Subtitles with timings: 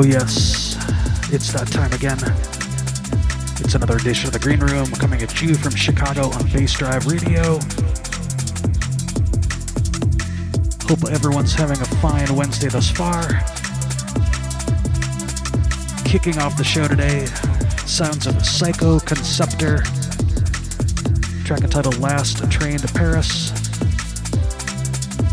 [0.00, 0.78] Oh, yes,
[1.30, 2.16] it's that time again.
[3.60, 7.60] It's another edition of the Green Room coming at you from Chicago on Bassdrive Radio.
[10.88, 13.28] Hope everyone's having a fine Wednesday thus far.
[16.06, 17.26] Kicking off the show today,
[17.84, 19.84] sounds of Psyko-Konceptor,
[21.44, 23.48] track entitled Last Train to Paris.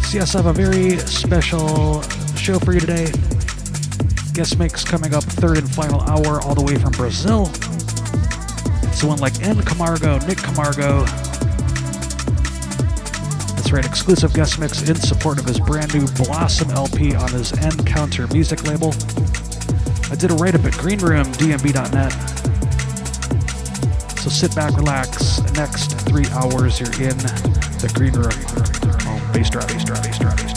[0.10, 2.02] So, yes, I have a very special
[2.36, 3.14] show for you today
[4.38, 7.50] guest mix coming up third and final hour all the way from Brazil.
[8.84, 9.60] It's one like N.
[9.64, 11.06] Camargo, Nick Camargo.
[13.56, 17.52] That's right, exclusive guest mix in support of his brand new Blossom LP on his
[17.54, 18.94] Encounter music label.
[20.12, 22.14] I did a write up at greenroomdnb.net.
[24.20, 25.42] So sit back, relax.
[25.54, 27.18] Next three hours, you're in
[27.82, 28.30] the green room.
[29.08, 30.57] Oh, bass drop, bass drop, bass drop, bass drop.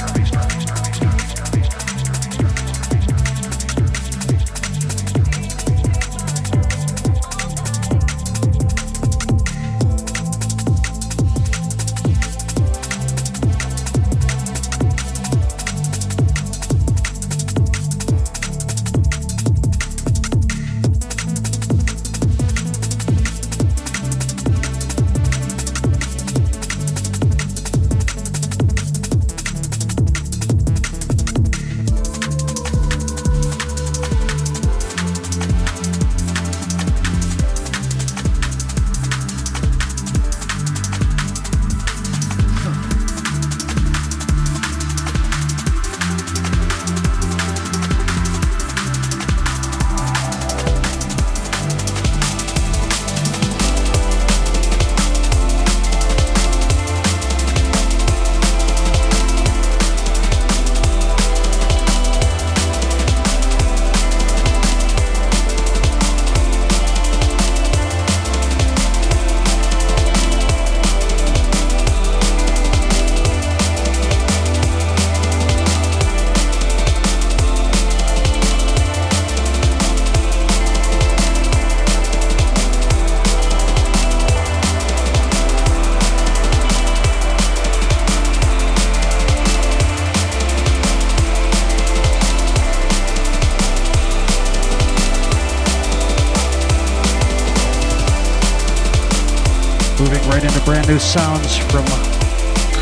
[100.90, 101.84] New sounds from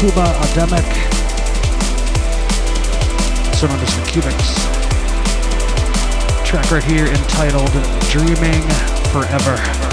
[0.00, 0.88] Kuba Adamek,
[3.48, 4.56] also known as the Cubics.
[6.42, 7.70] Track right here entitled
[8.08, 8.62] Dreaming
[9.12, 9.87] Forever.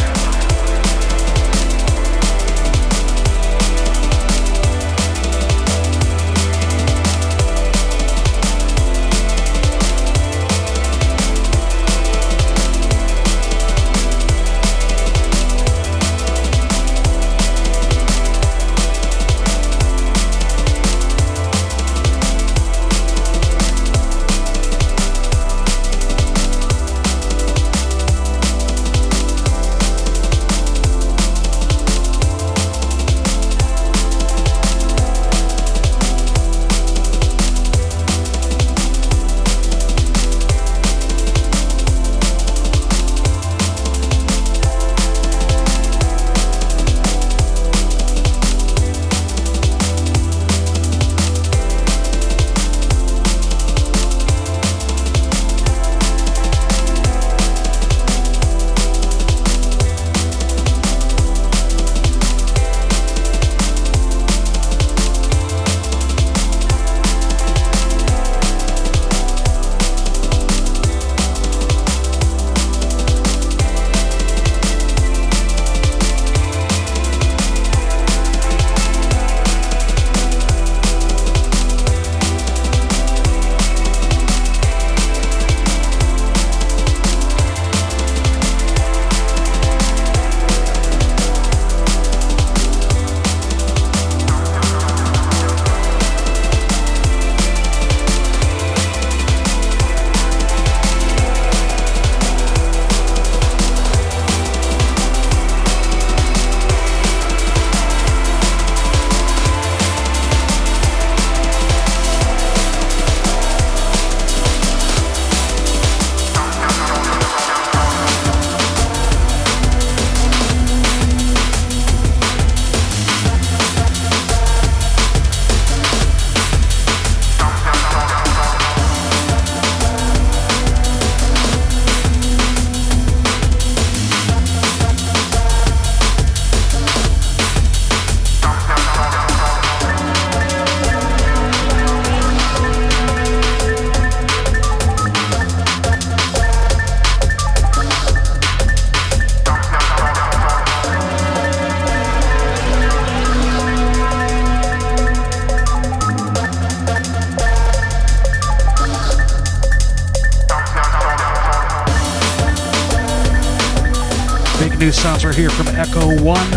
[165.35, 166.51] Here from Echo One.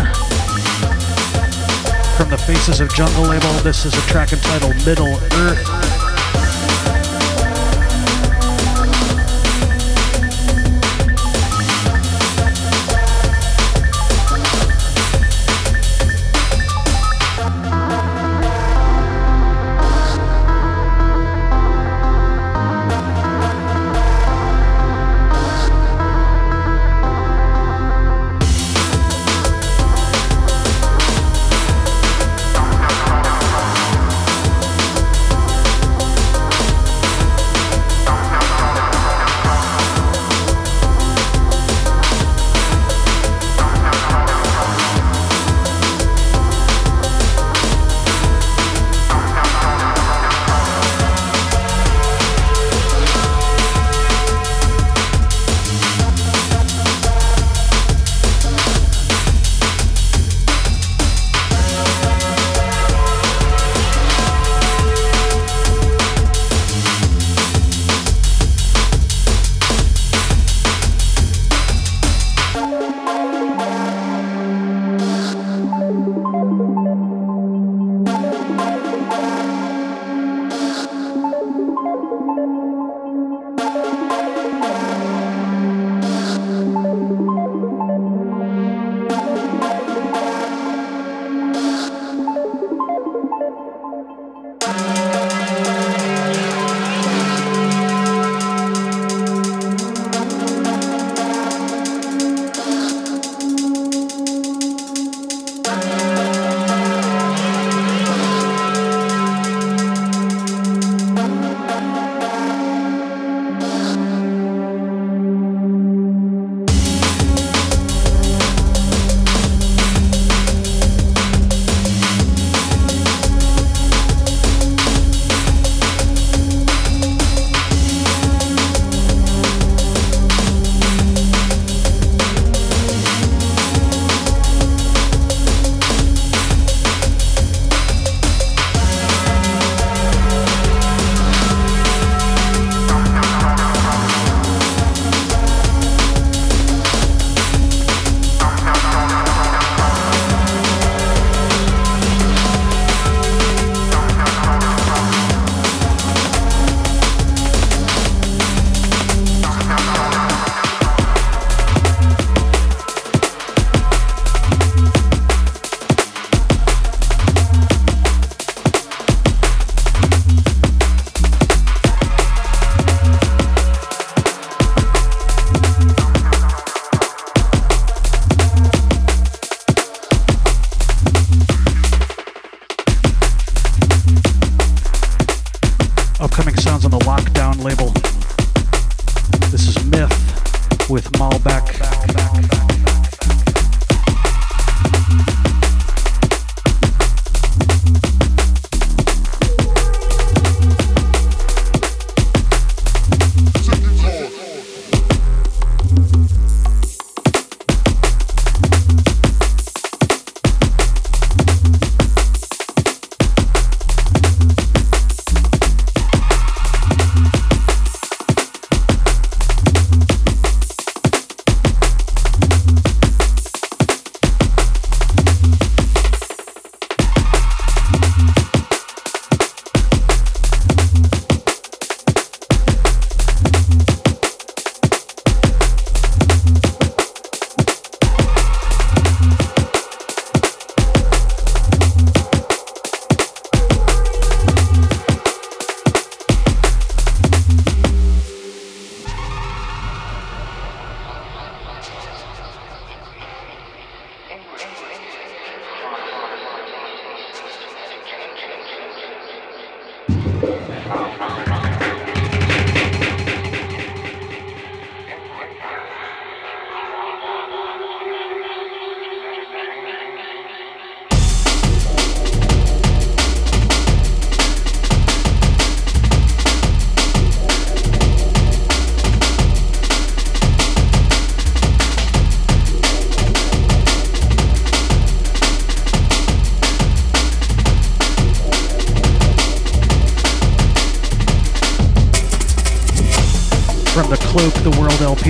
[2.15, 5.17] From the Faces of Jungle label, this is a track entitled Middle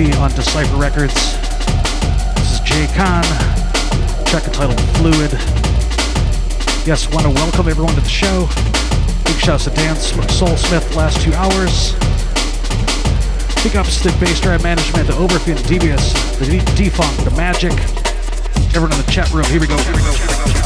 [0.00, 1.12] On Decipher Records.
[1.12, 3.22] This is Jay Khan,
[4.24, 5.30] track entitled Fluid.
[6.86, 8.48] Yes, want to welcome everyone to the show.
[9.26, 11.92] Big shouts to Dan Soul Smith last two hours.
[13.62, 17.72] Big ups to Bassdrive Management, the Overfin, Devious, the Defunk, the Magic.
[18.74, 19.76] Everyone in the chat room, Here we go.
[19.76, 20.12] Here we go.
[20.12, 20.59] Here we go.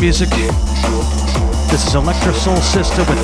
[0.00, 0.30] Music.
[1.70, 3.17] This is Electrosoul System with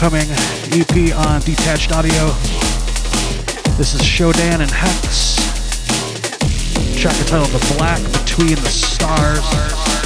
[0.00, 0.30] forthcoming
[0.72, 2.28] EP on Detached Audio.
[3.76, 5.36] This is Shodan and Hex.
[6.98, 9.99] Track entitled The Black Between the Stars.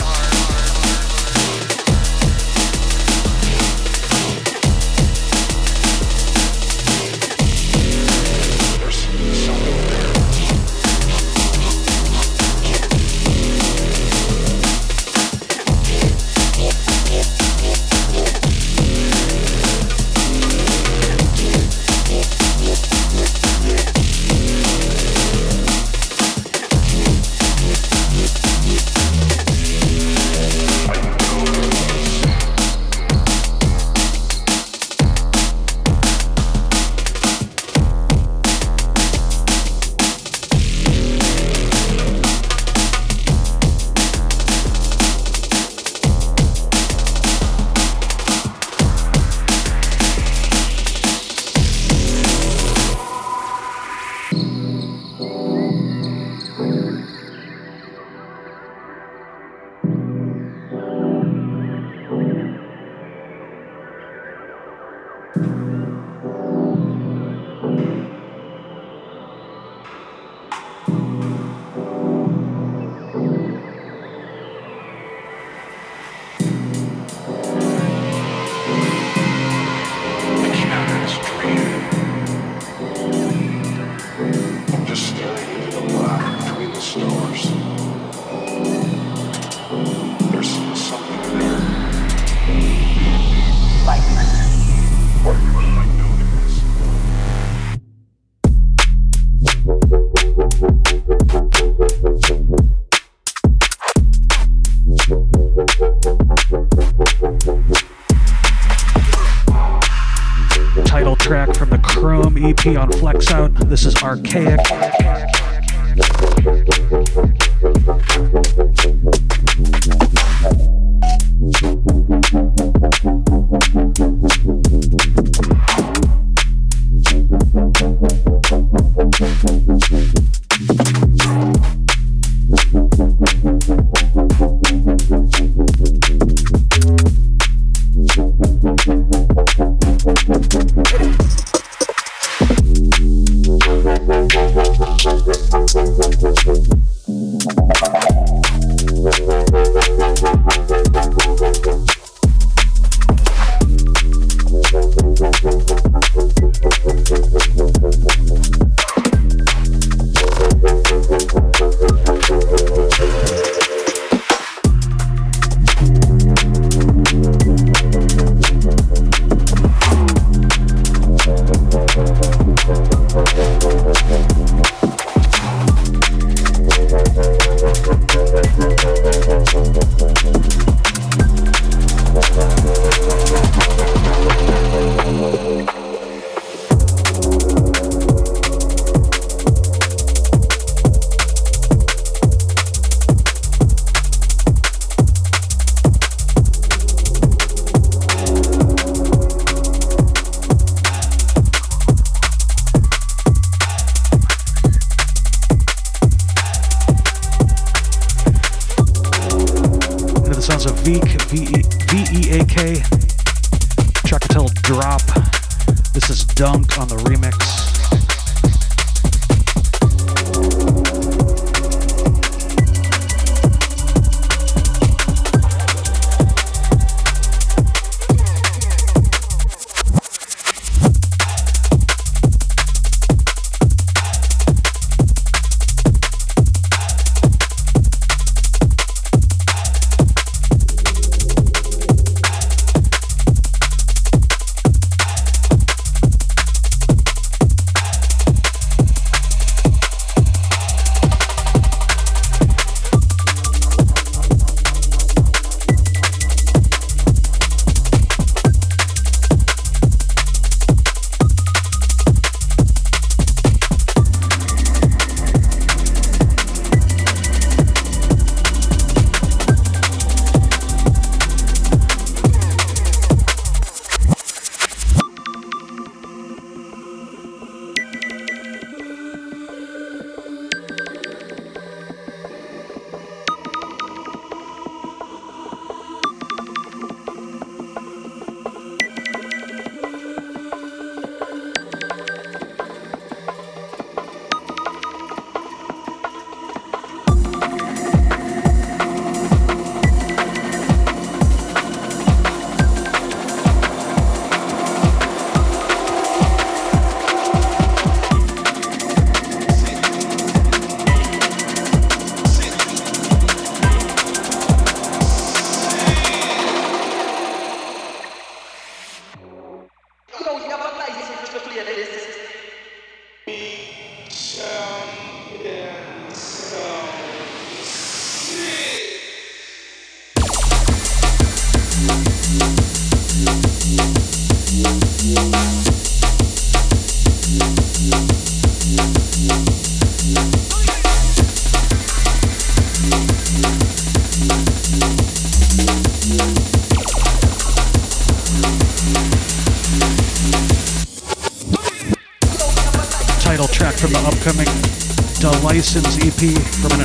[355.65, 356.21] The EP
[356.61, 356.84] from an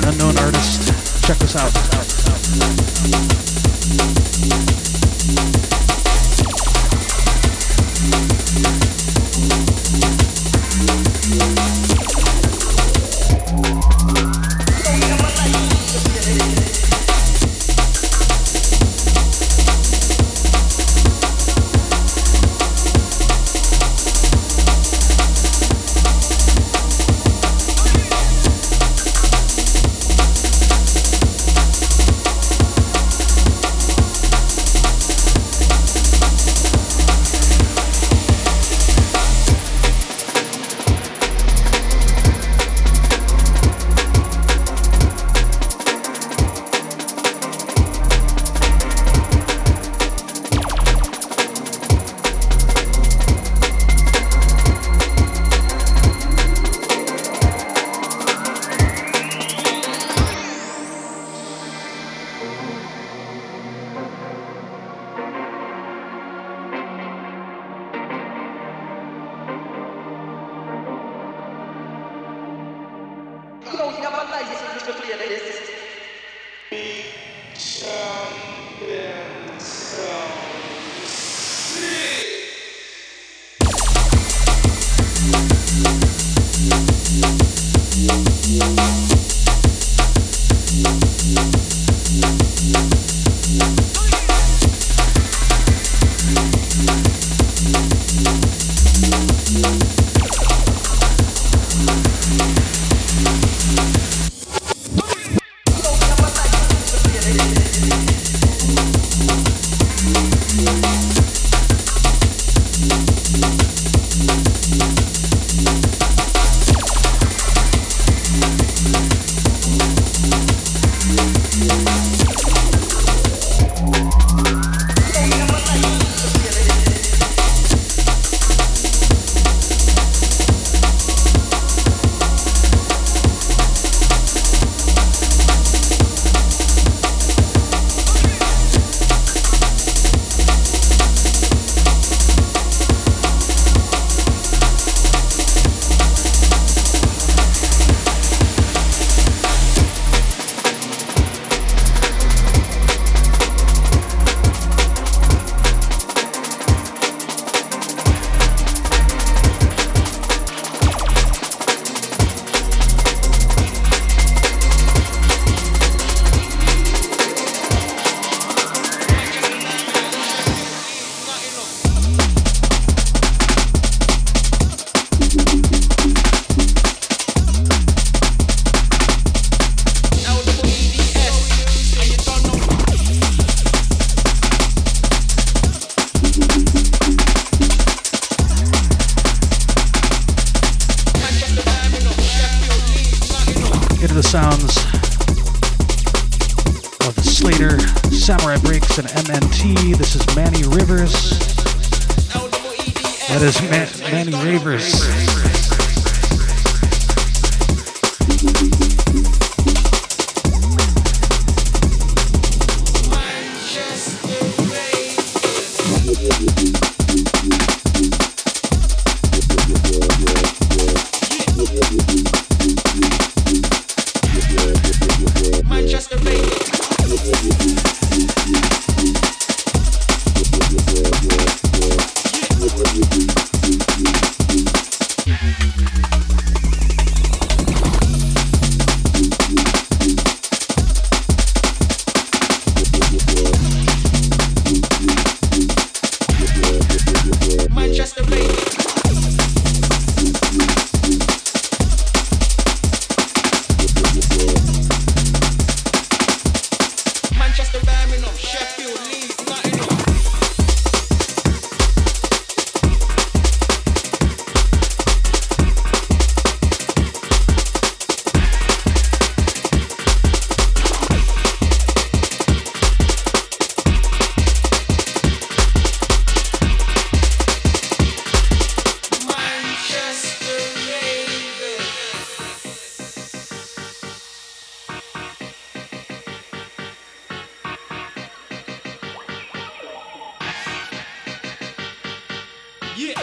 [292.99, 293.13] Yeah.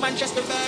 [0.00, 0.59] Manchester.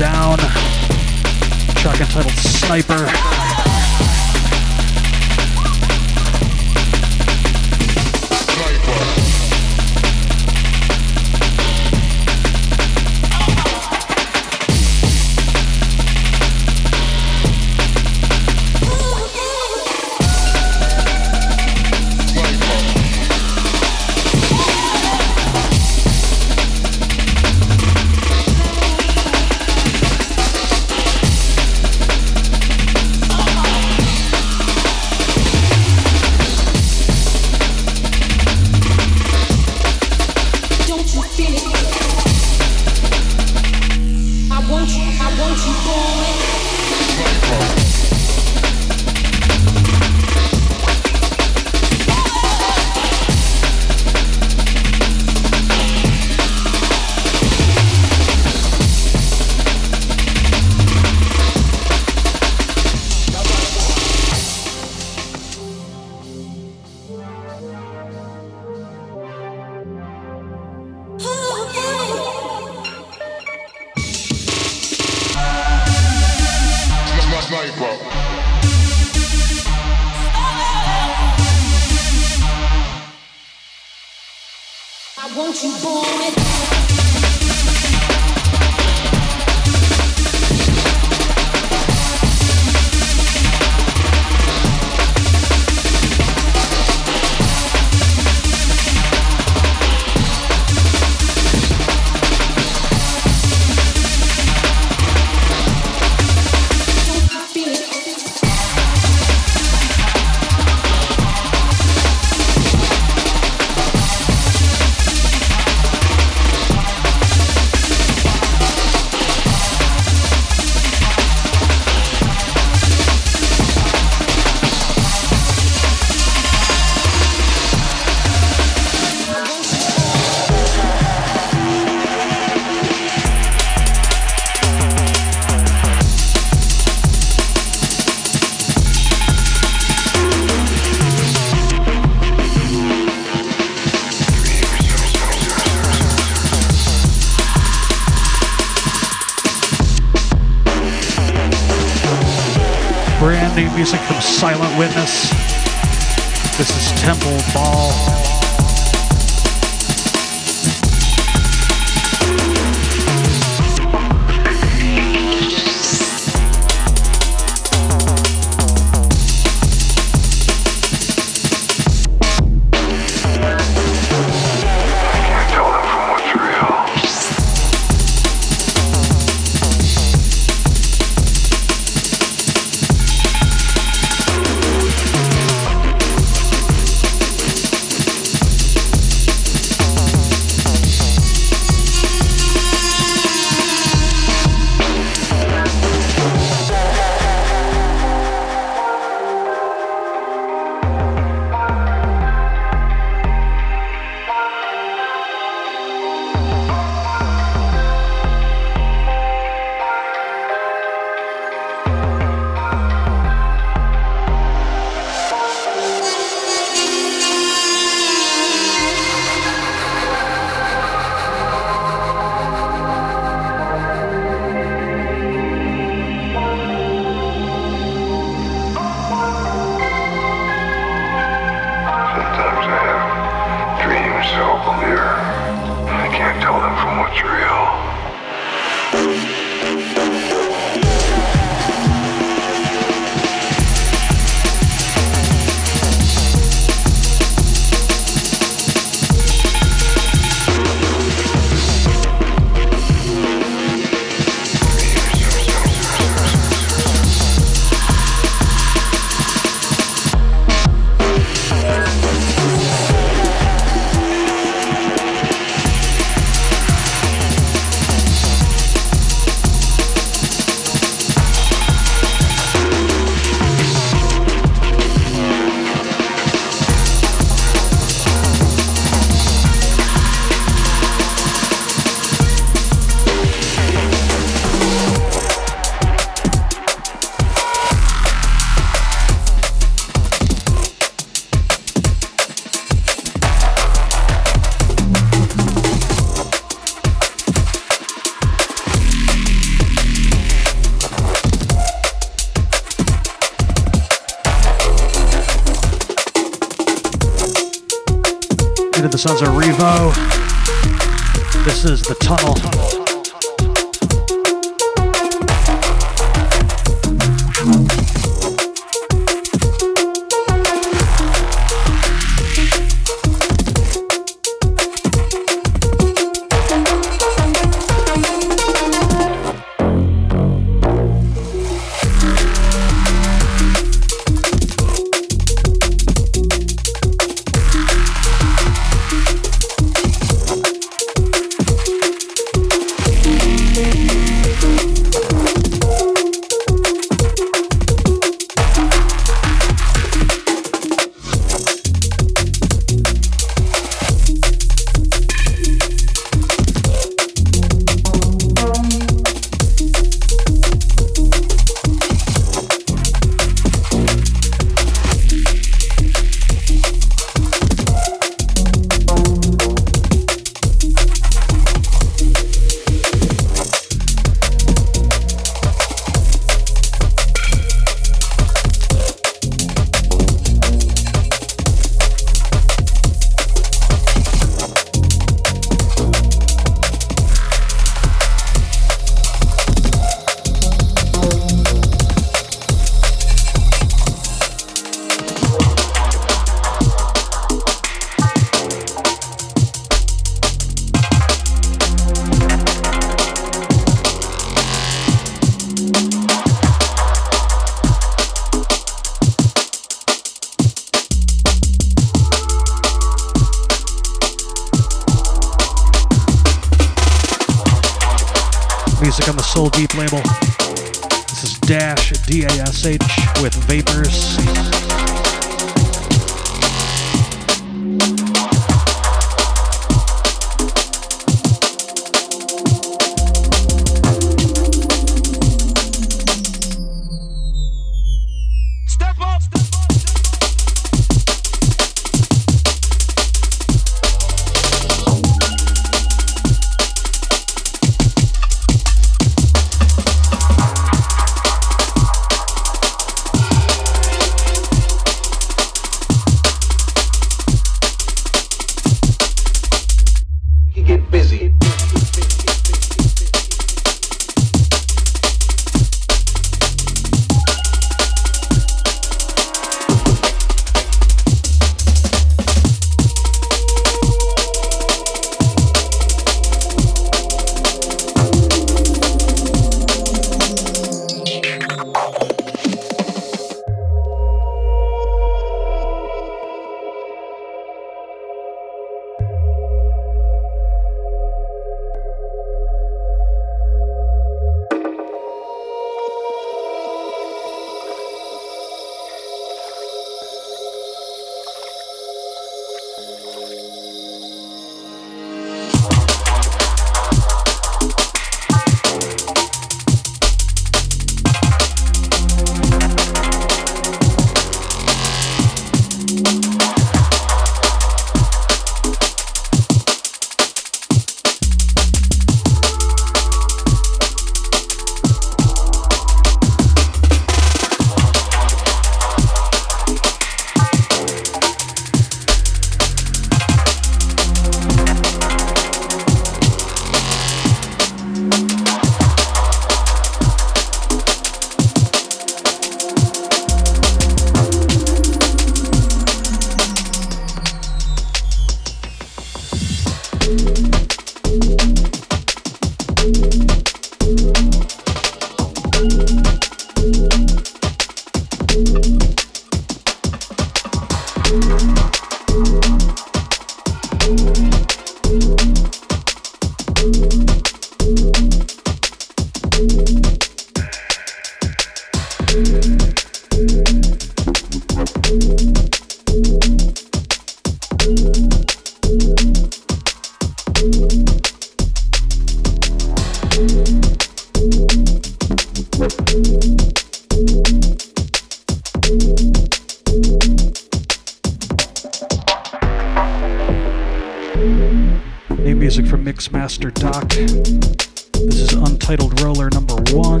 [594.18, 596.88] New music from Mixmaster Doc.
[596.88, 600.00] This is Untitled Roller number one.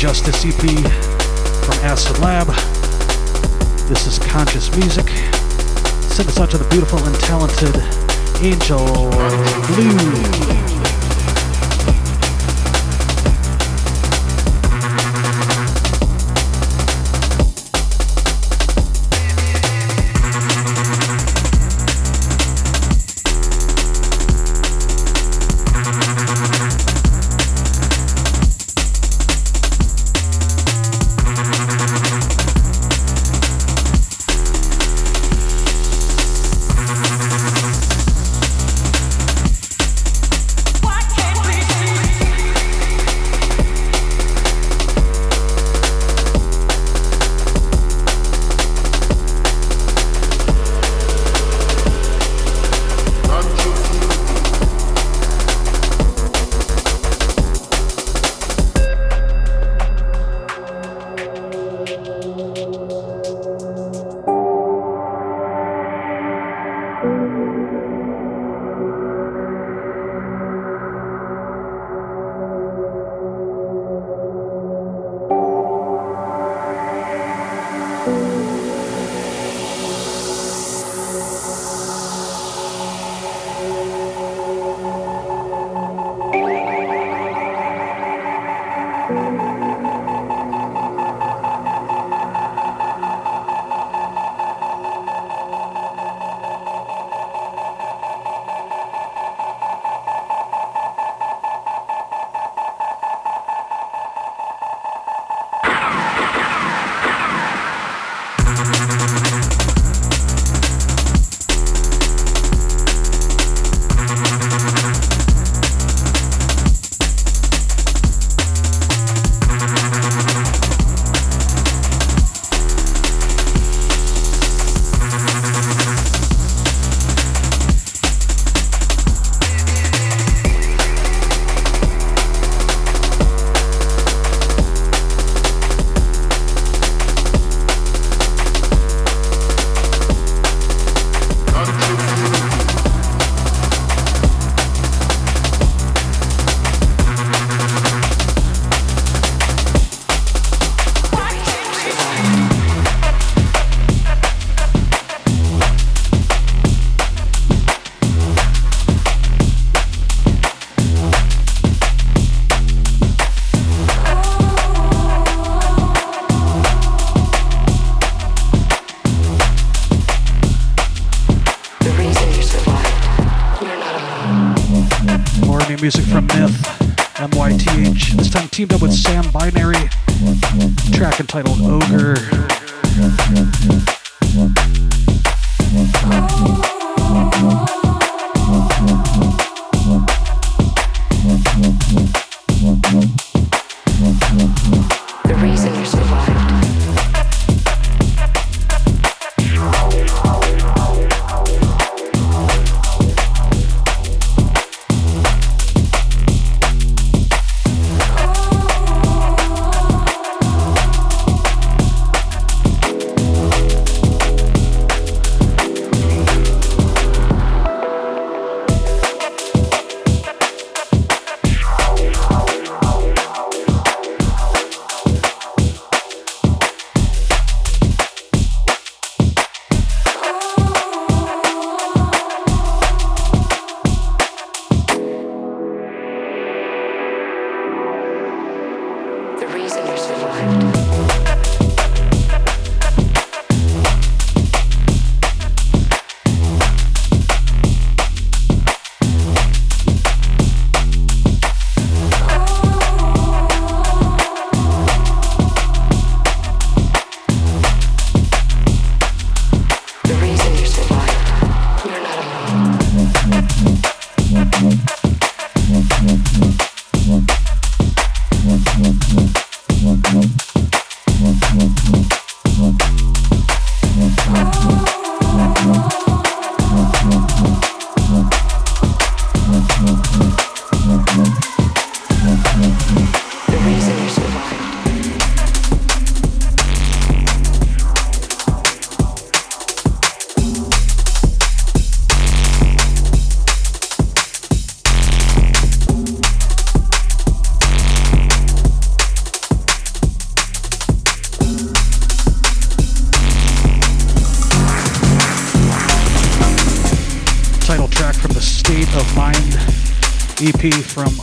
[0.00, 0.89] Justice EP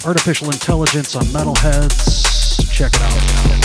[0.08, 2.72] Artificial Intelligence on Metalheadz.
[2.72, 3.57] Check it out.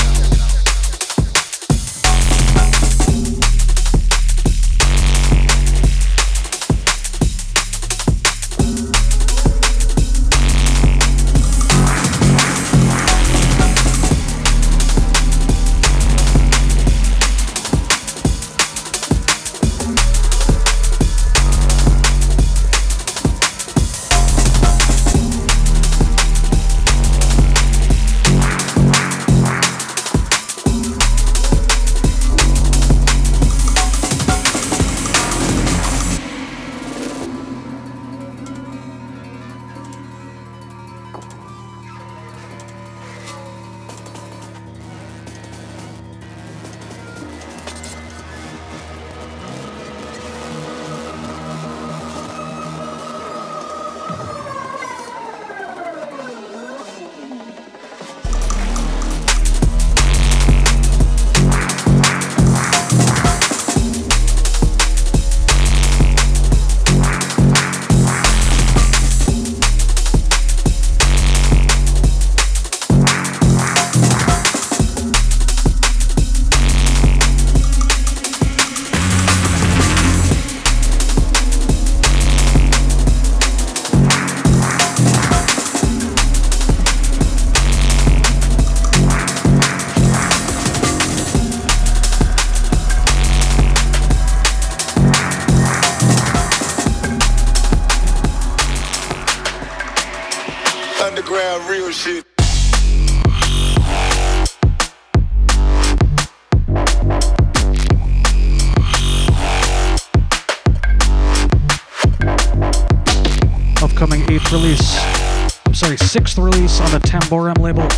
[117.33, 117.89] Tamborim label.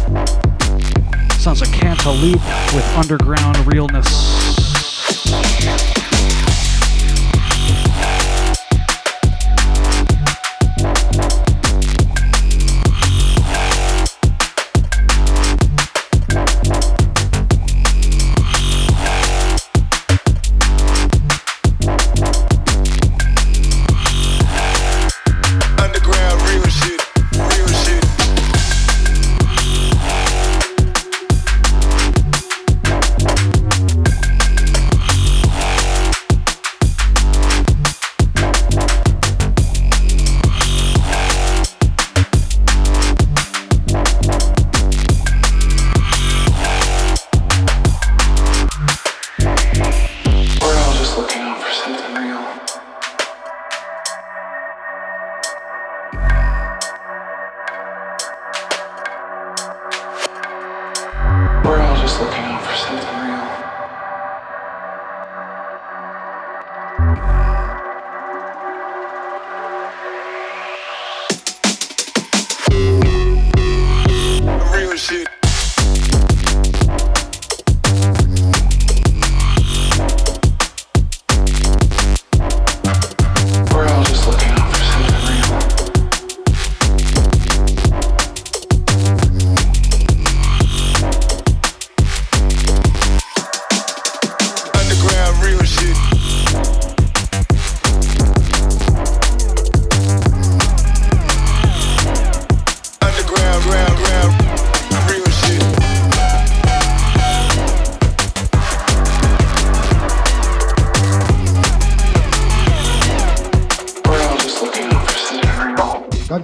[1.40, 2.40] Sounds like Kanta Loop
[2.72, 4.43] with underground realness.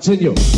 [0.00, 0.49] Continue.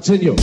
[0.00, 0.34] Continue.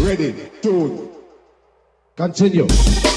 [0.00, 0.34] Ready,
[2.16, 3.15] continue.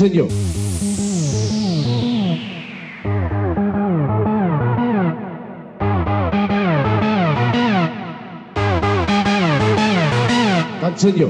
[0.00, 0.28] Continue.
[10.80, 11.28] Continue.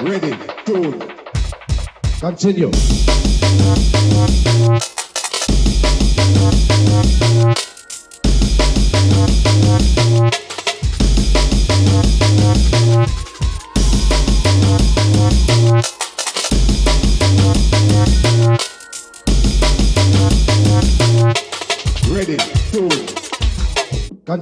[0.00, 1.00] Ready, two,
[2.20, 2.70] continue.
[2.70, 3.17] Ready,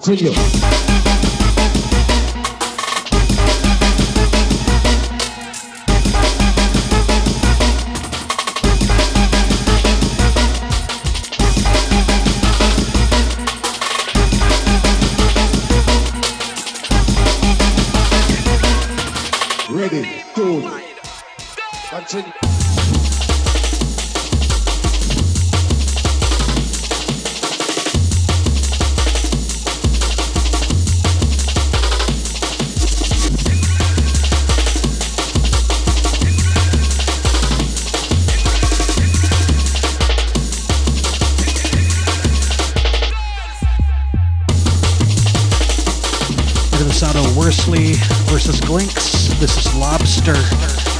[0.07, 0.31] continue.
[0.31, 0.56] Ready,
[46.97, 47.95] The sound of Worsleyy
[48.31, 49.29] versus Glinks.
[49.39, 50.96] This is Lobster.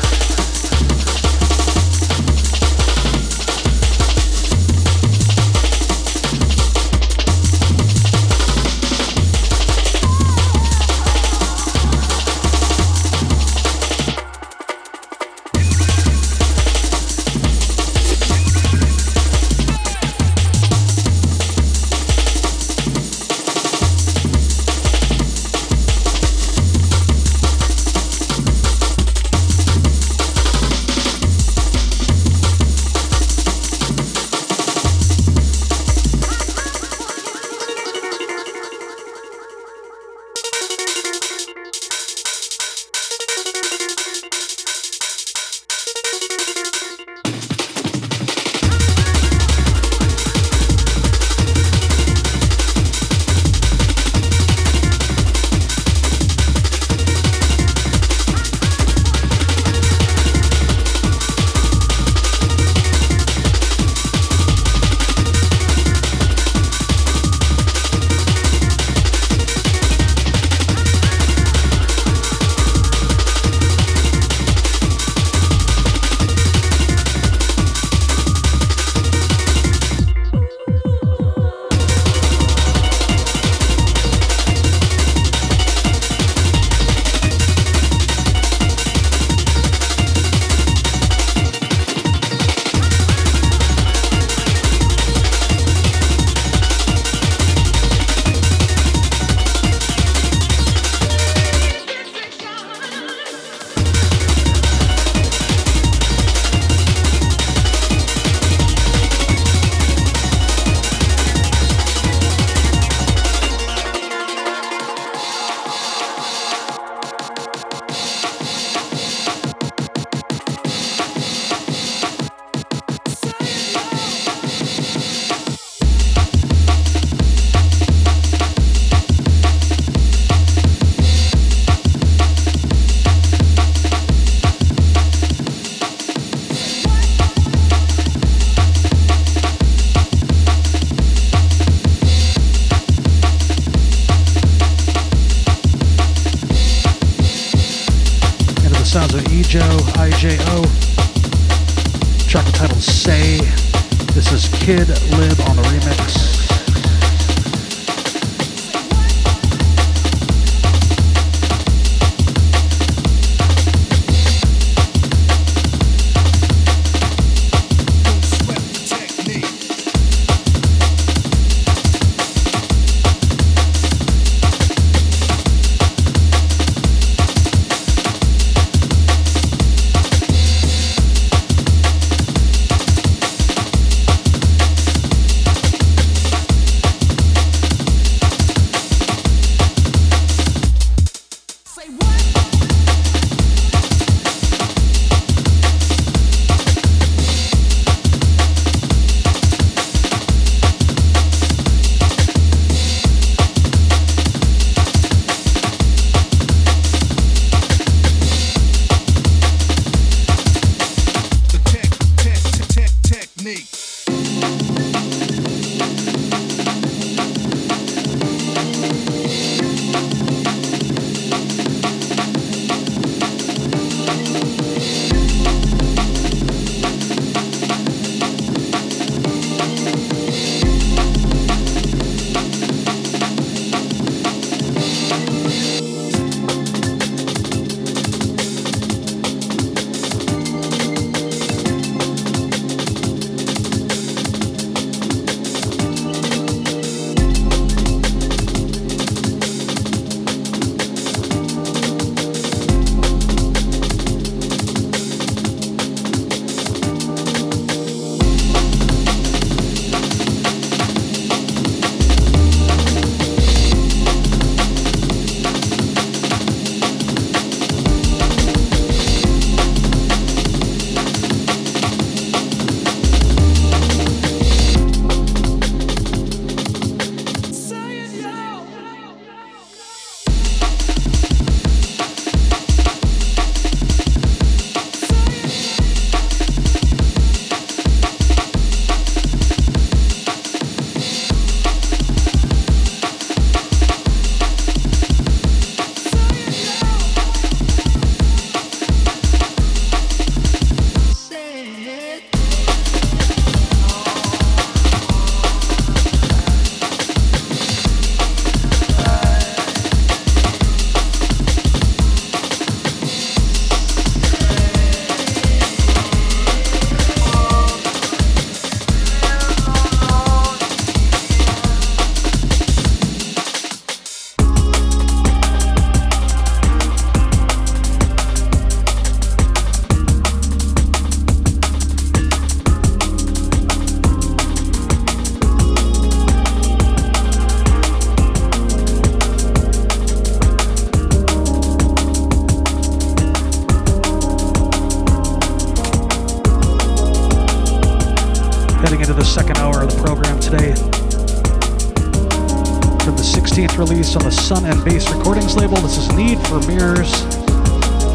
[356.61, 357.25] For Mirrors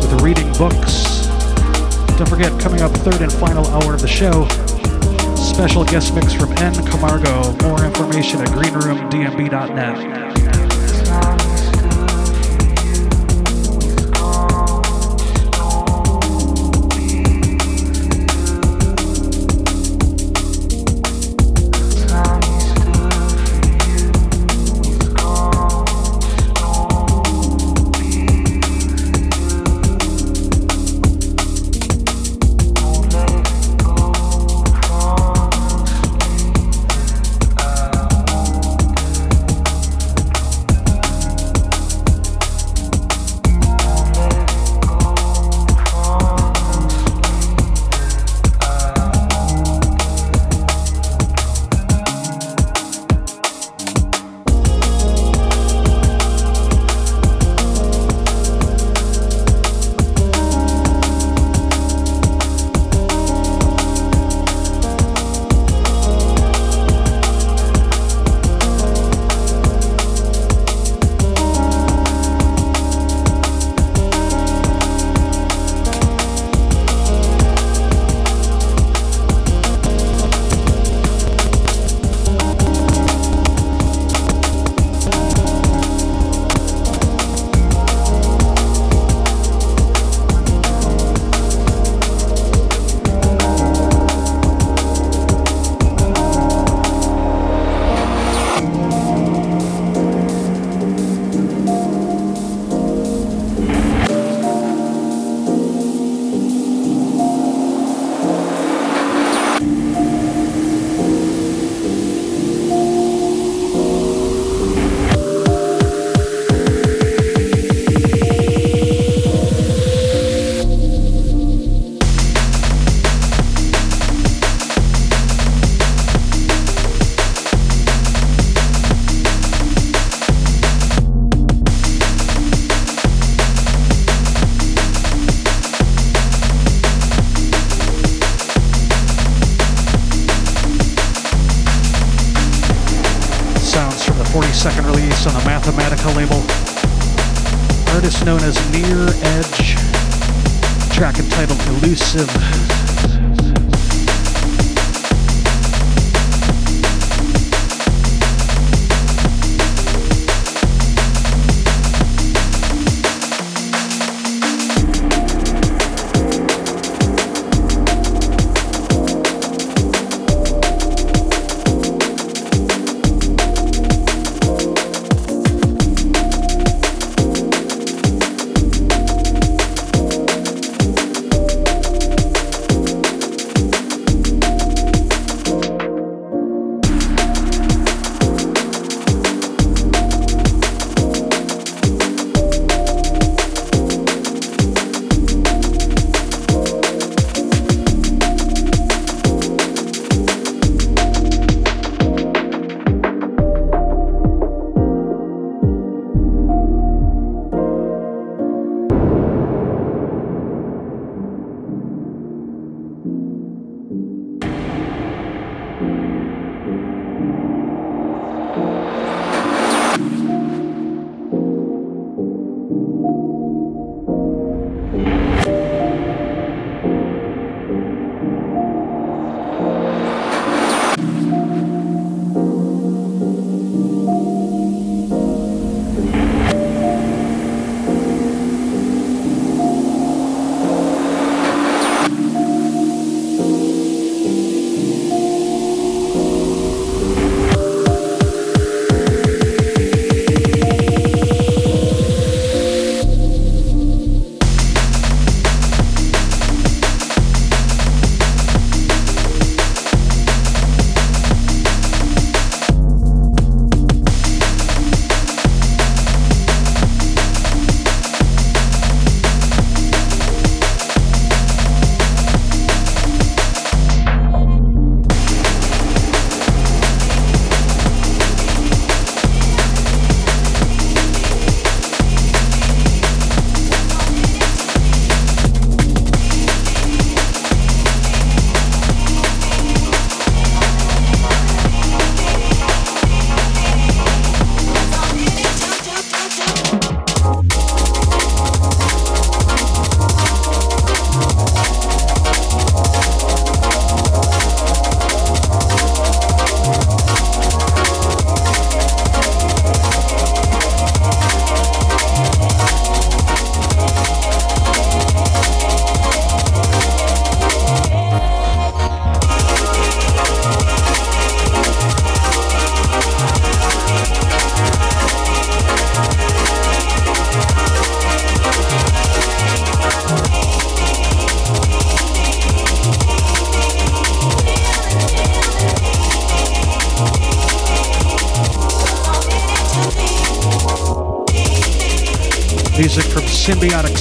[0.02, 1.28] with Reading Books.
[2.18, 4.48] Don't forget, coming up third and final hour of the show,
[5.36, 6.74] special guest mix from N.
[6.86, 7.56] Camargo.
[7.64, 10.21] More information at greenroomdnb.net.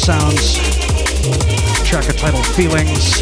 [0.00, 0.54] Sounds,
[1.86, 3.20] track entitled Feelings.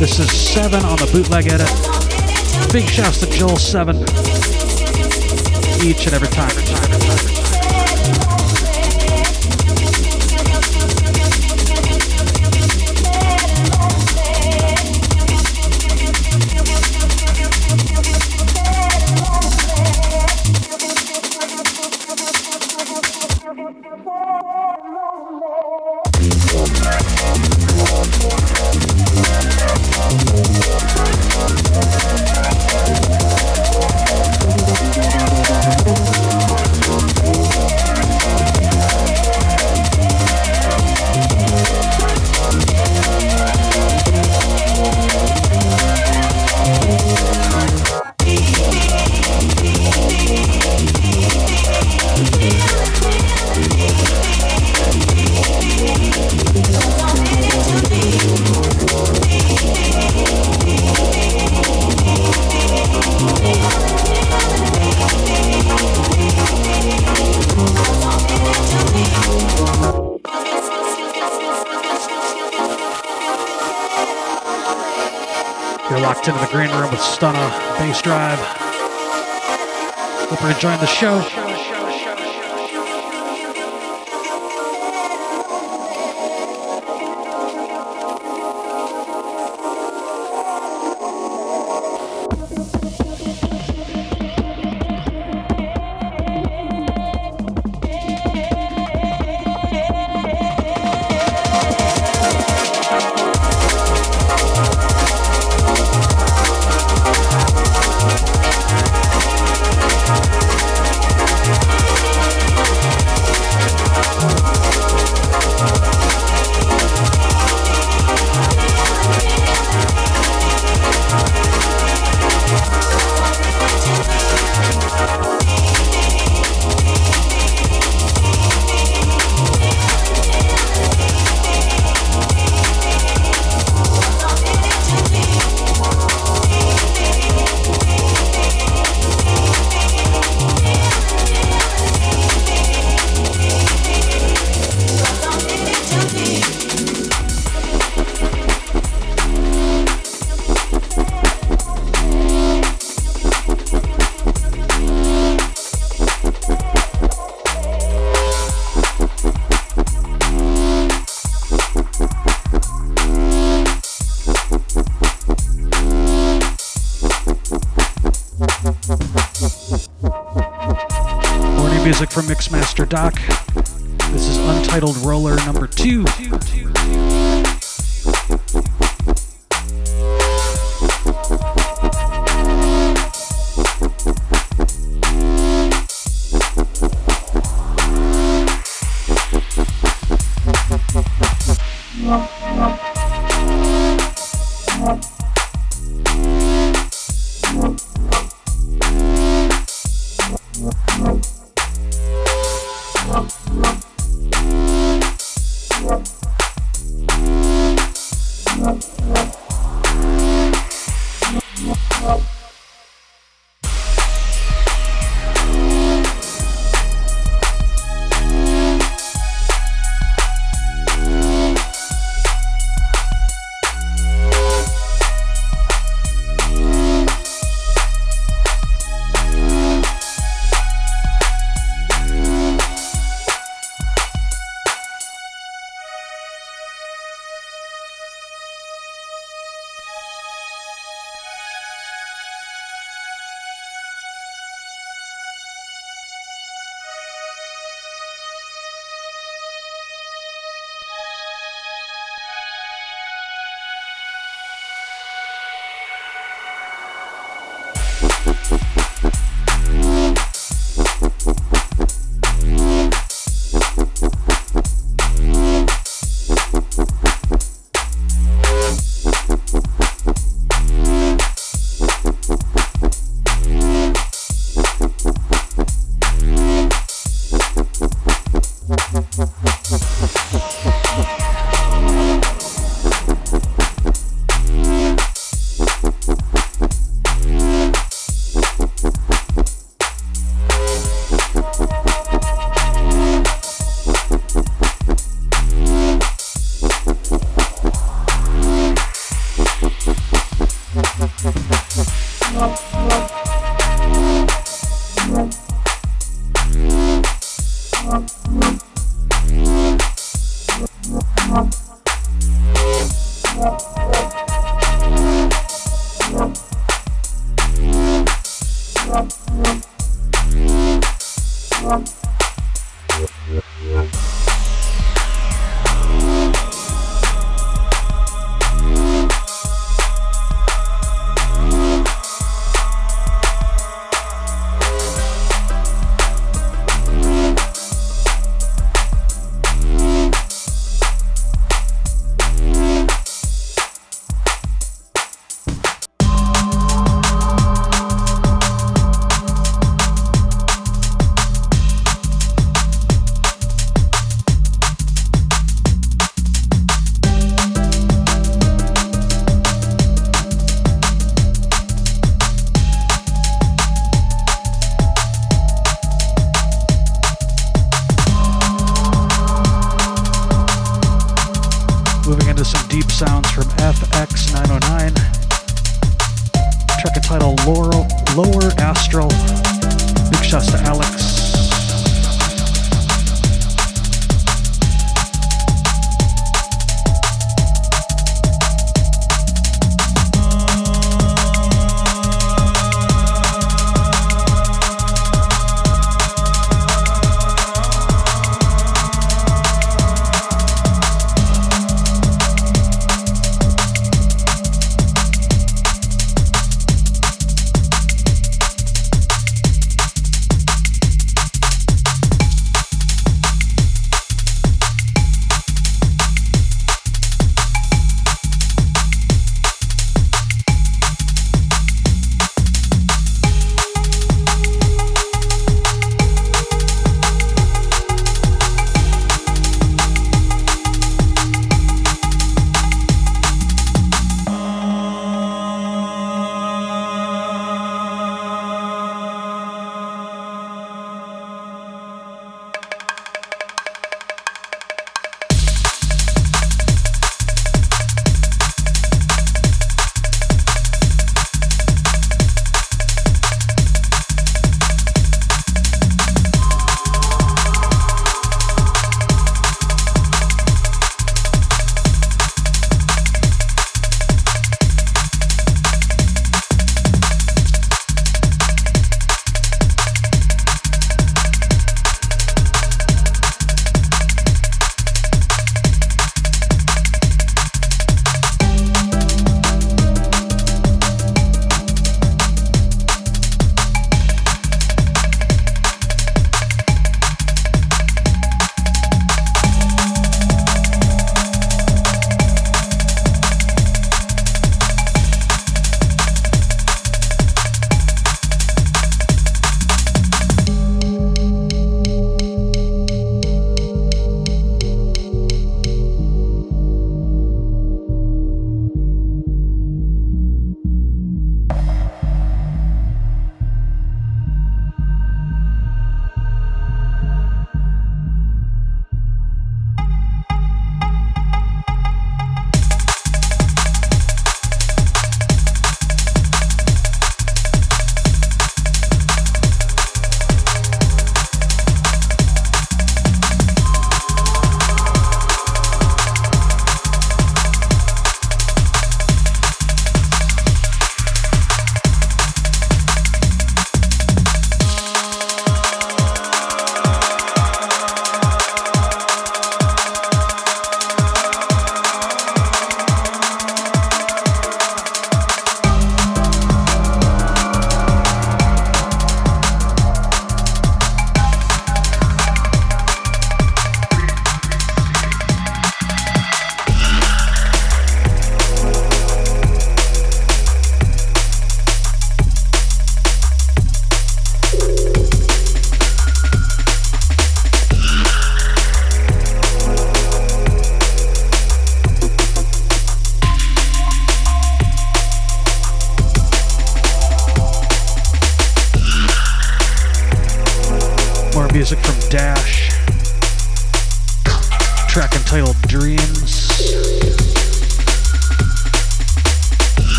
[0.00, 2.72] This is Sevin on the bootleg edit.
[2.72, 3.96] Big shouts to Joel Sevin
[5.84, 6.50] each and every time.
[6.50, 7.47] Every time, every time.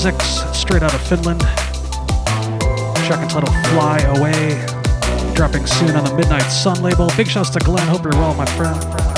[0.00, 1.42] Physics, straight out of Finland.
[3.04, 4.64] Track entitled Fly Away,
[5.34, 7.10] dropping soon on the Midnight Sun label.
[7.18, 9.09] Big shouts to Glenn, hope you're well, my friend.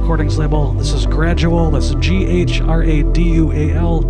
[0.00, 0.74] Recordings label.
[0.74, 1.72] This is Ghradual.
[1.72, 4.07] That's G H R A D U A L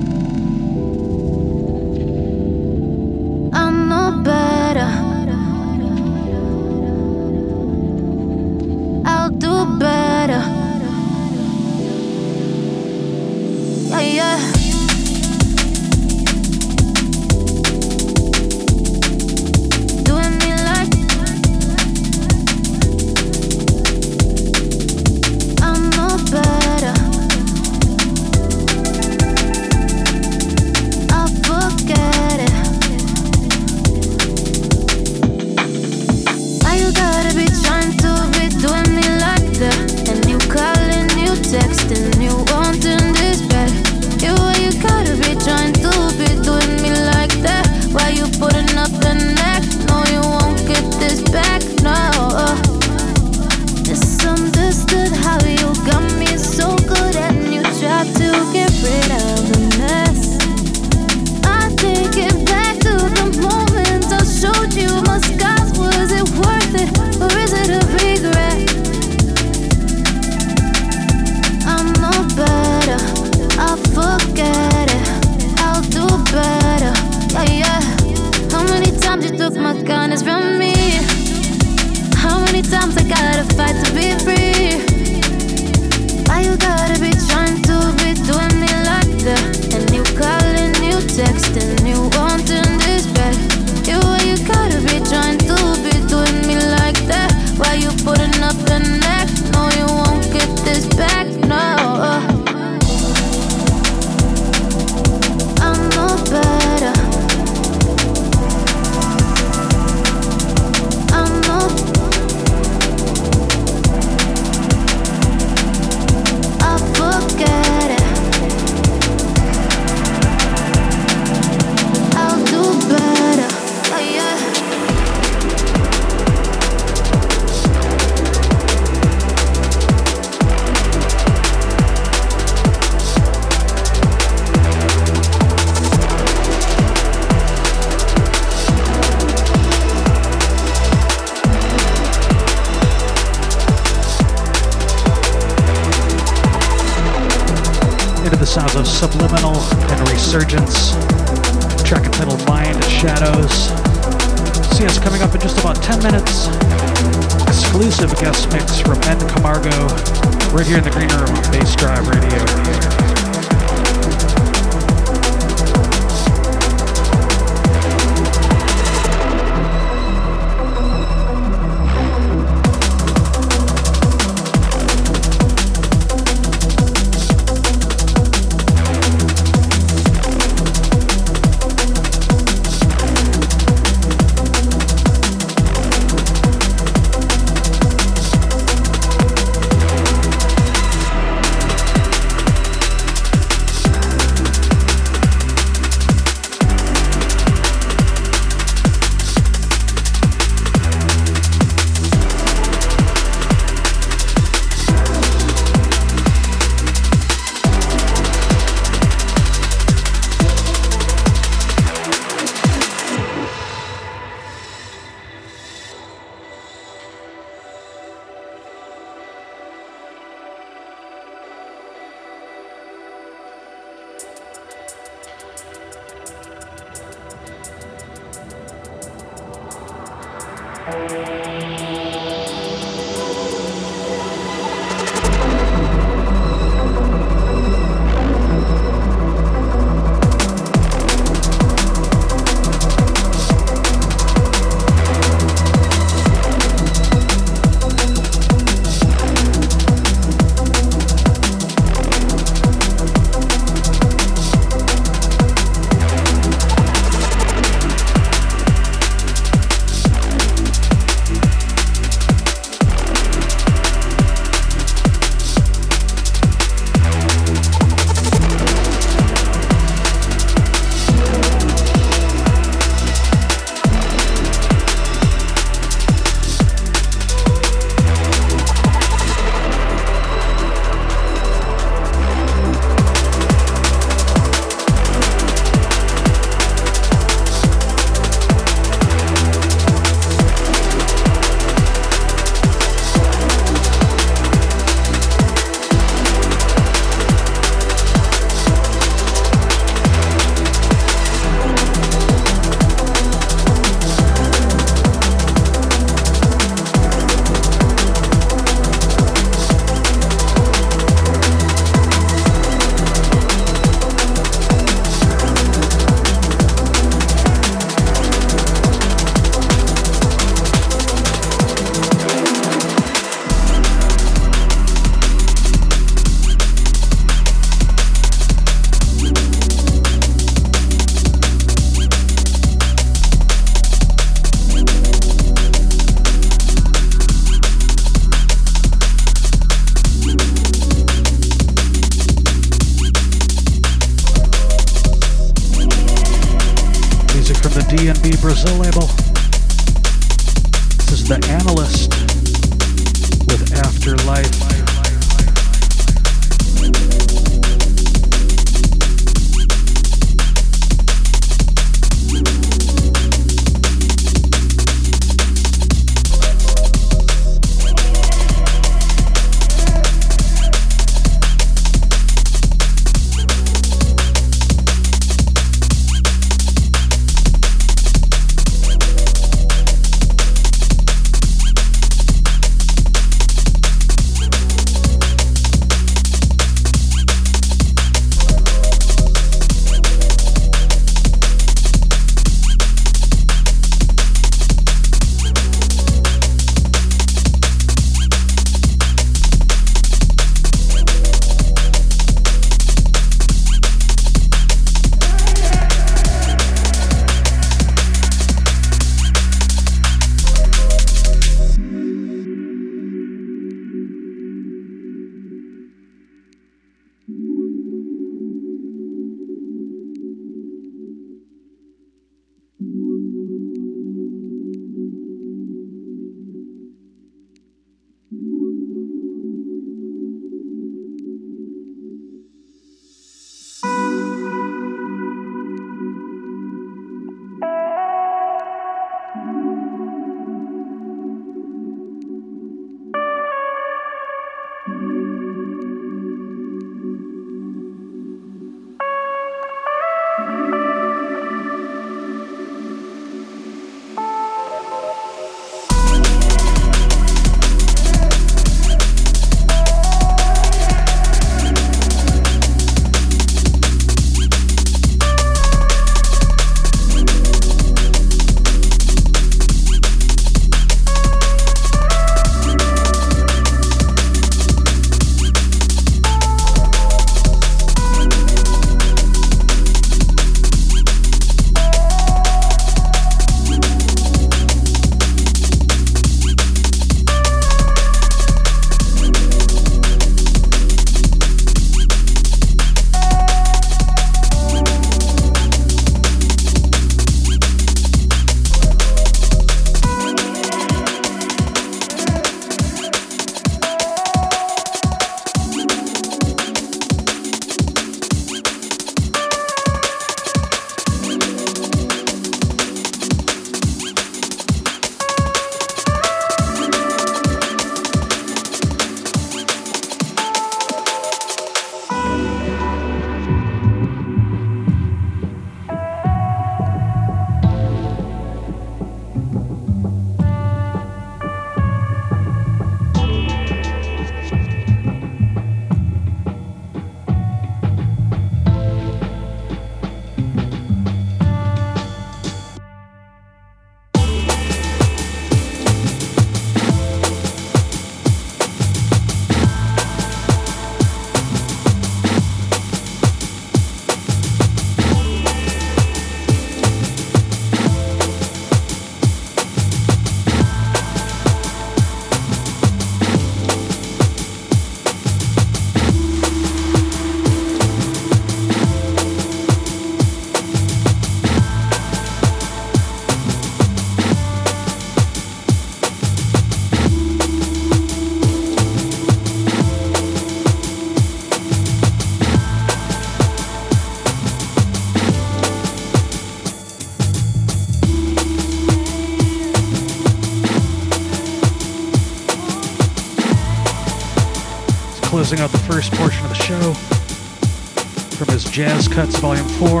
[599.18, 600.00] Cuts Volume 4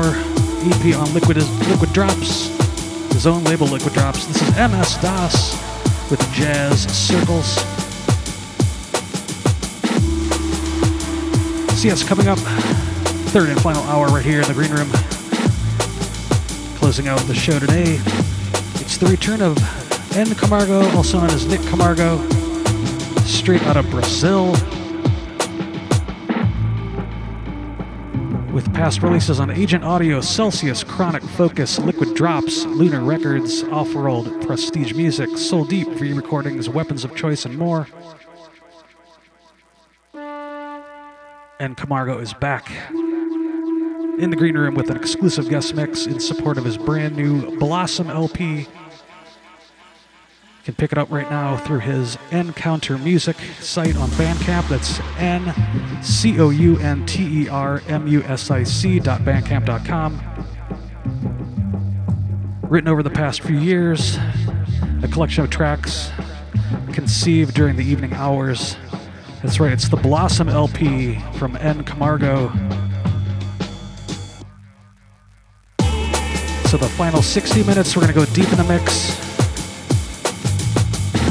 [0.70, 2.56] EP on Liquid, Liquid Drops,
[3.12, 4.26] his own label Liquid Drops.
[4.26, 7.54] This is mSdoS with Jazz Circles.
[11.76, 12.38] So yes, coming up,
[13.32, 14.88] third and final hour right here in the green room.
[16.78, 17.98] Closing out the show today,
[18.76, 19.56] it's the return of
[20.14, 22.18] nCamargo, also known as Nick Camargo,
[23.24, 24.54] straight out of Brazil.
[28.78, 34.94] Past releases on Agent Audio, Celsius, Chronic Focus, Liquid Drops, Lunar Records, Off World, Prestige
[34.94, 37.88] Music, Soul Deep, V Recordings, Weapons of Choice, and more.
[41.58, 42.70] nCamargo is back
[44.20, 47.58] in the green room with an exclusive guest mix in support of his brand new
[47.58, 48.68] Blossom LP
[50.78, 54.68] pick it up right now through his nCounter Music site on Bandcamp.
[54.68, 55.52] That's N
[56.04, 60.20] C O U N T E R M U S I C dot bandcamp.com.
[62.62, 64.18] Written over the past few years,
[65.02, 66.12] a collection of tracks
[66.92, 68.76] conceived during the evening hours.
[69.42, 72.52] That's right, it's the Blossom LP from nCamargo.
[76.68, 79.27] So the final 60 minutes, we're going to go deep in the mix.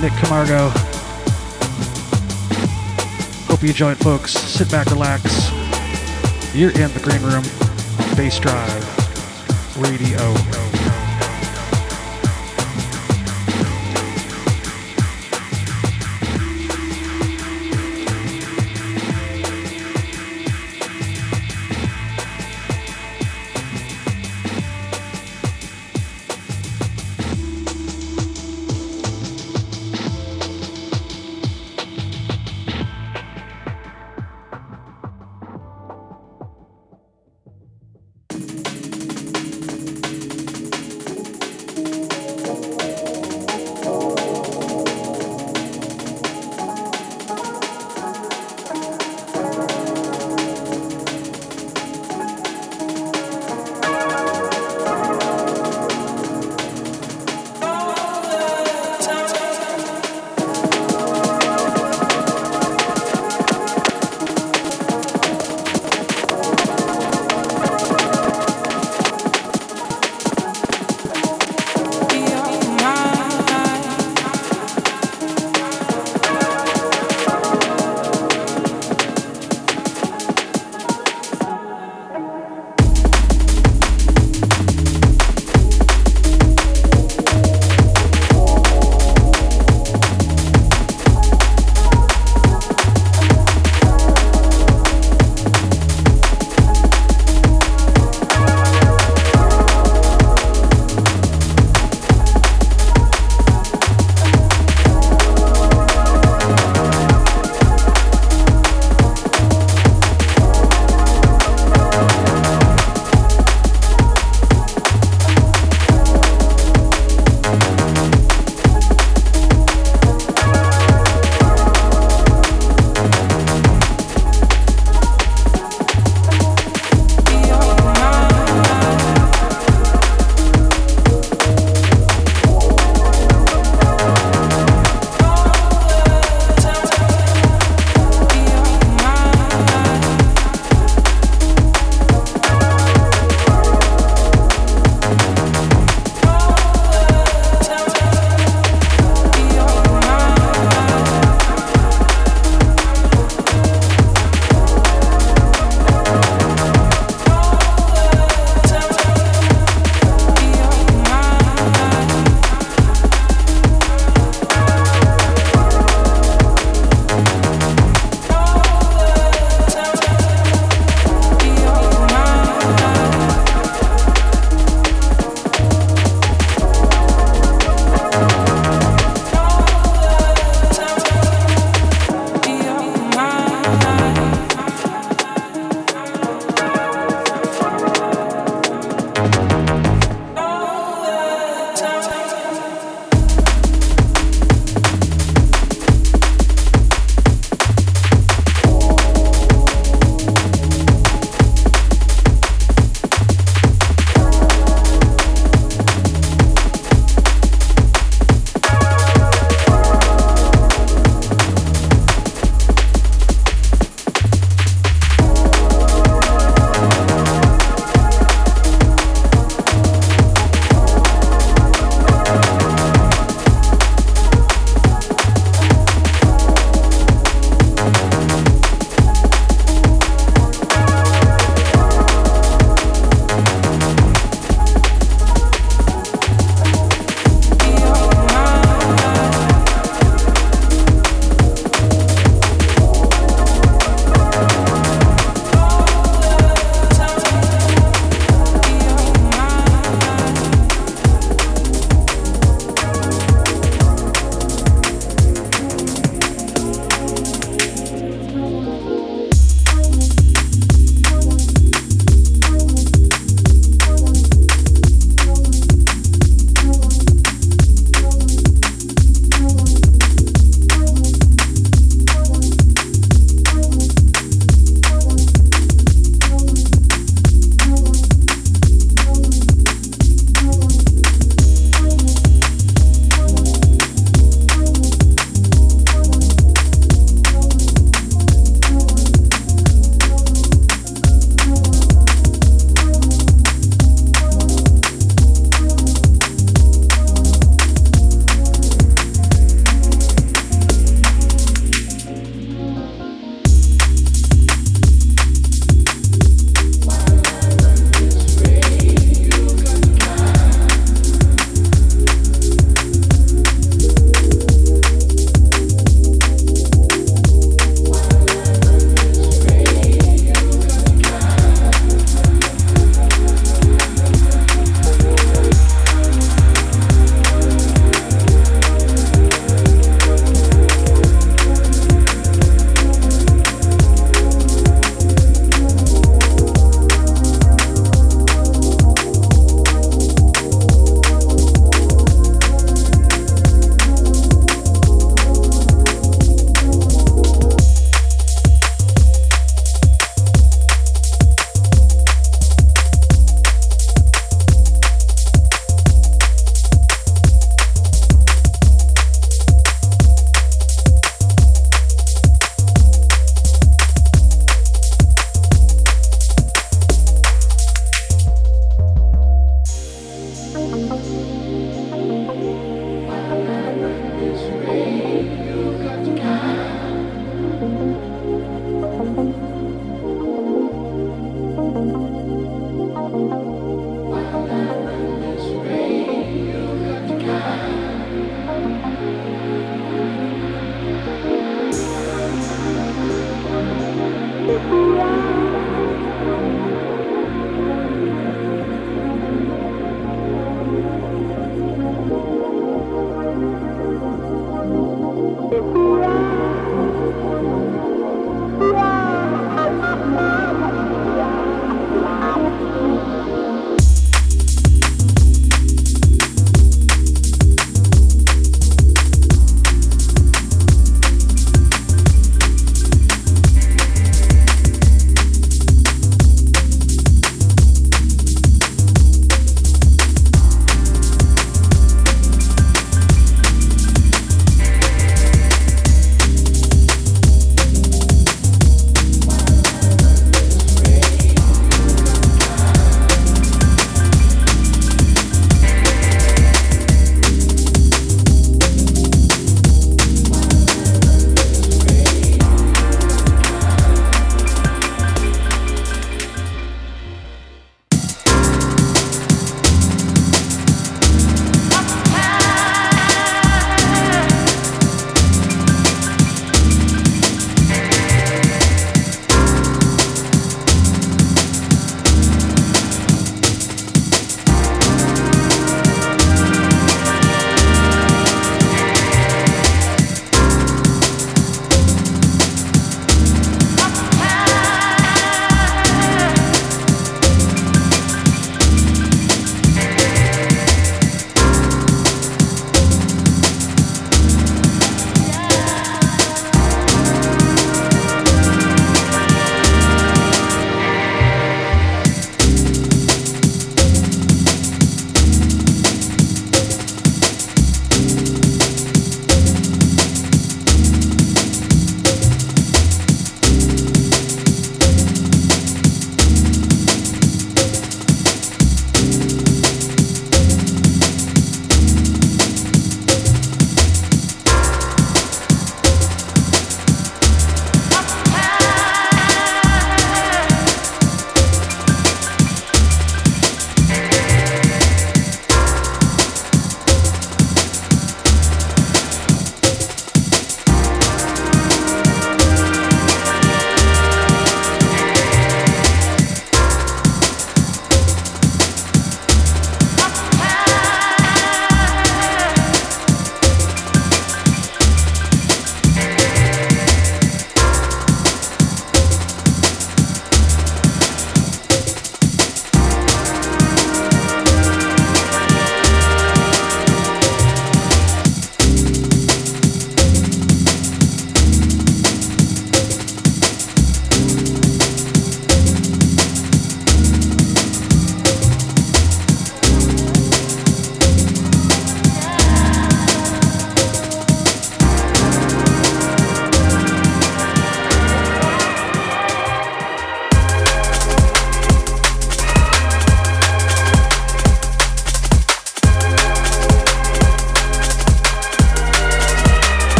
[0.00, 0.70] Nick Camargo.
[3.48, 4.32] Hope you enjoyed, folks.
[4.32, 5.50] Sit back, relax.
[6.54, 8.80] You're in the green room on Bassdrive
[9.76, 10.59] Radio.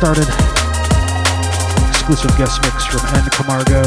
[0.00, 0.32] Started.
[1.92, 3.84] Exclusive guest mix from nCamargo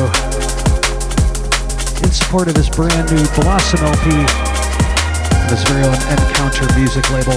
[2.06, 7.34] in support of his brand new Blossom LP and his very own nCounter Music label.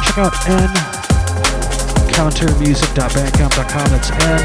[0.00, 0.32] Check out
[2.08, 3.90] ncountermusic.bandcamp.com.
[3.92, 4.40] That's N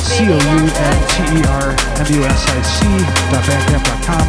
[0.00, 2.88] C O U N T E R M U S I C
[3.36, 4.24] bandcamp.com.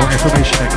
[0.00, 0.72] More information at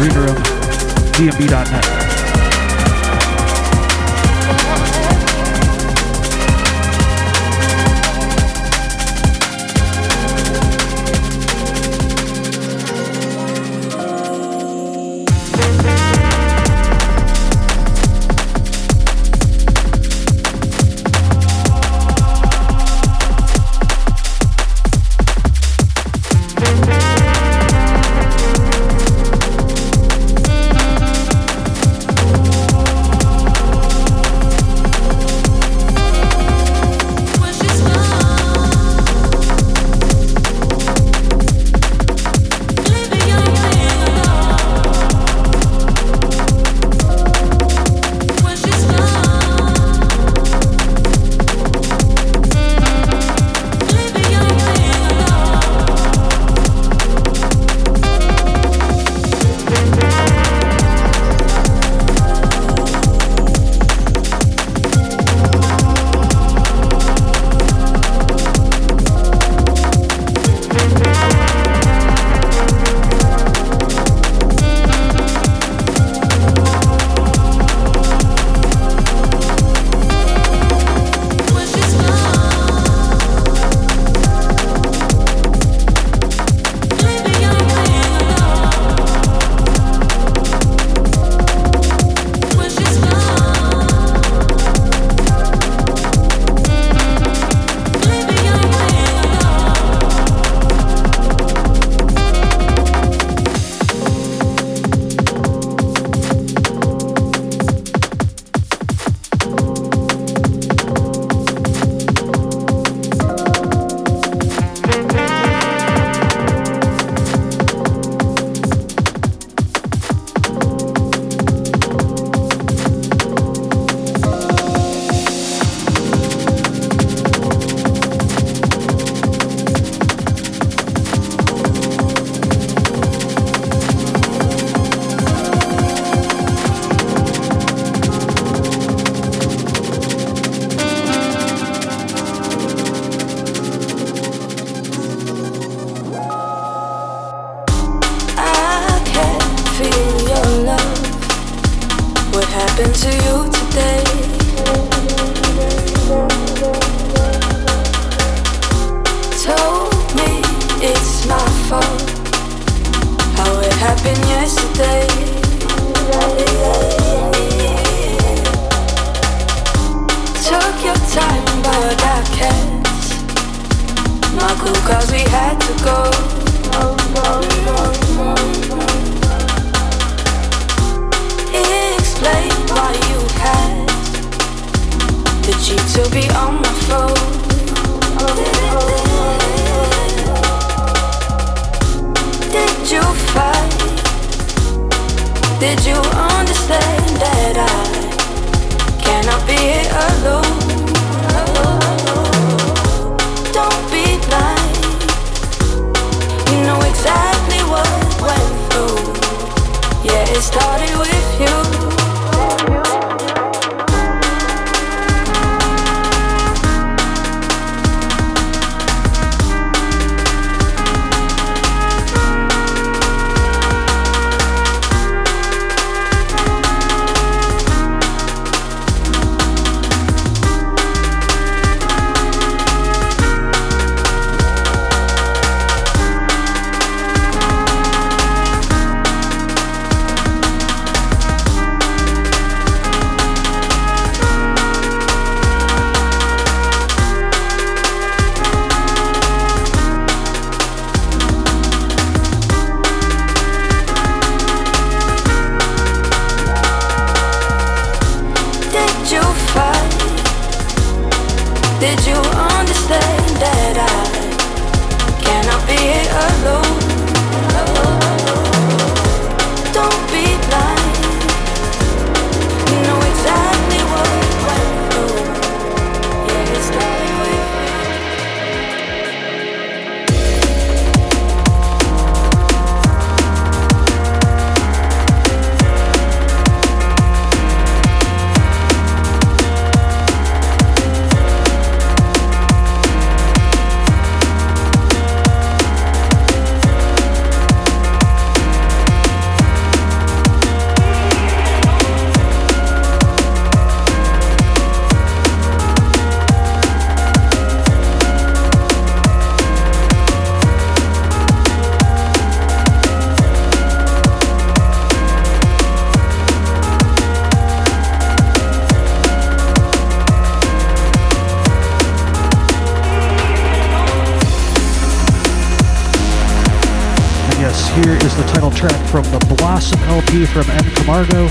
[327.75, 328.89] greenroomdnb.net.
[328.89, 330.65] from the Blossom LP from M.
[330.75, 331.27] Camargo.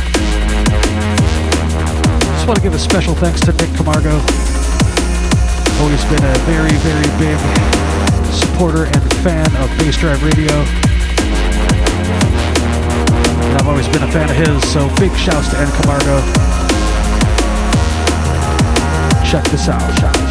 [2.35, 4.21] Just want to give a special thanks to Nick Camargo.
[5.81, 7.39] Always been a very, very big
[8.33, 10.55] supporter and fan of Bassdrive Radio.
[13.47, 15.71] And I've always been a fan of his, so big shouts to N.
[15.83, 16.21] Camargo.
[19.25, 20.28] Check this out.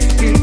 [0.00, 0.37] it.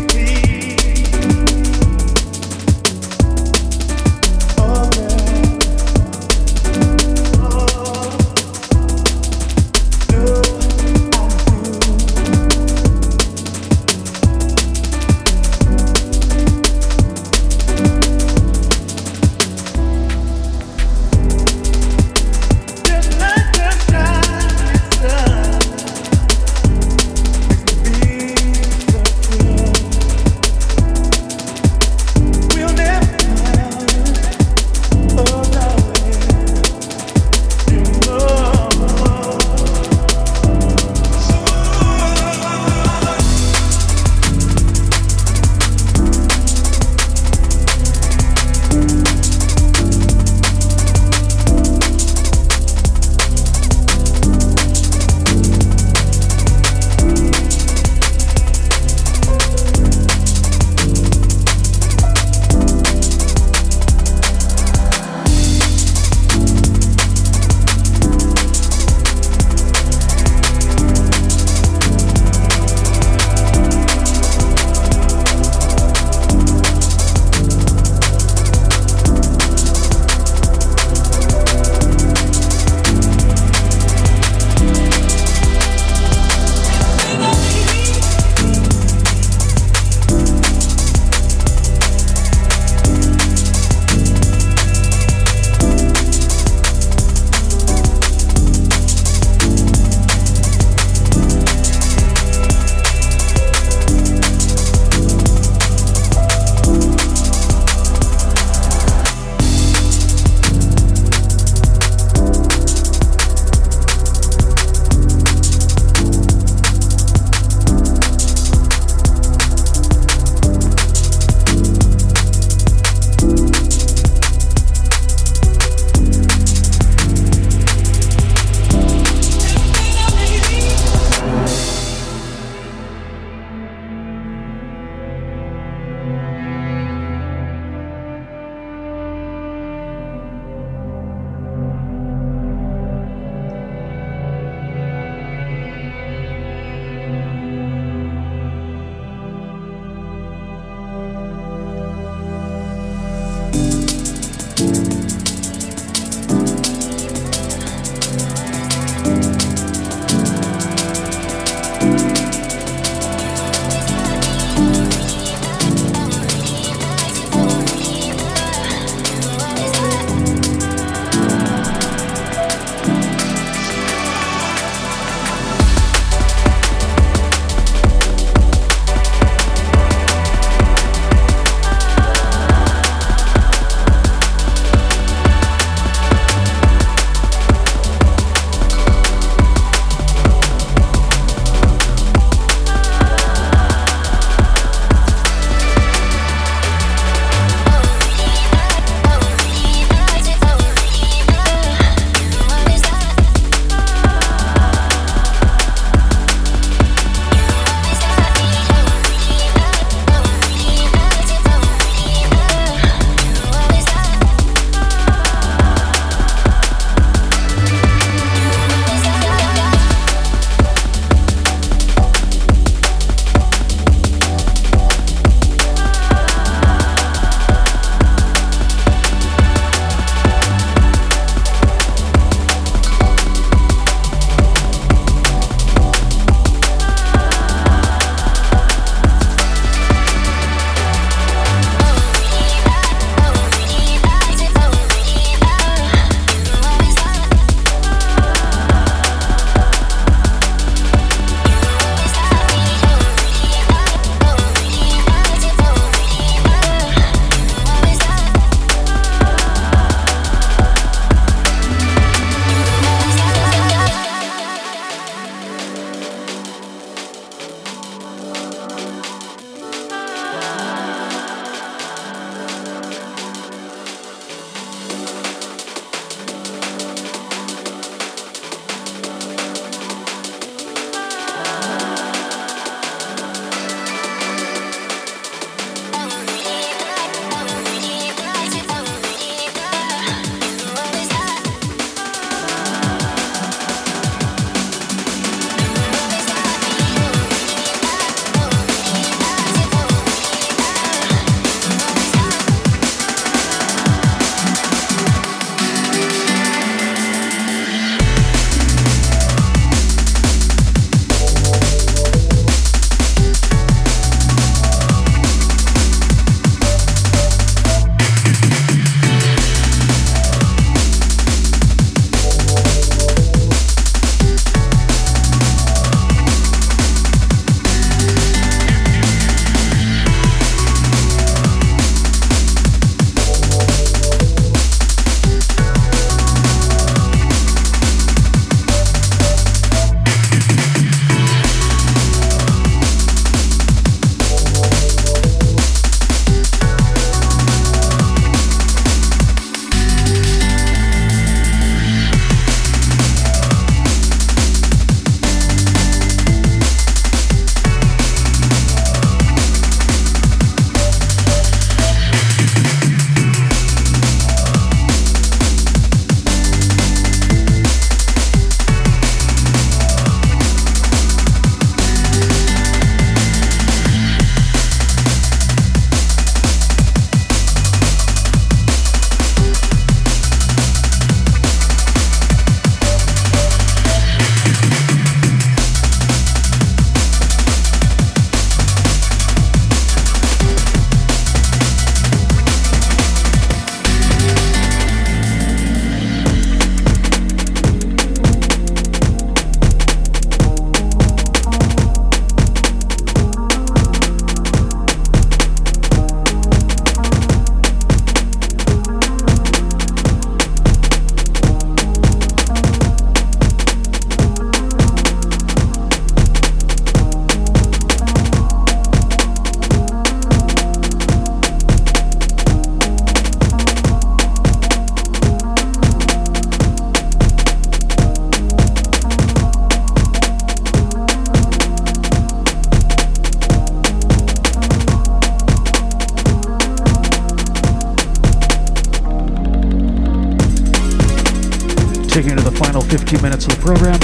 [443.66, 444.00] program.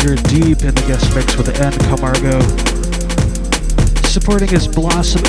[0.00, 1.70] You're deep in the guest mix with N.
[1.92, 2.40] Camargo.
[4.08, 5.22] Supporting is Blossom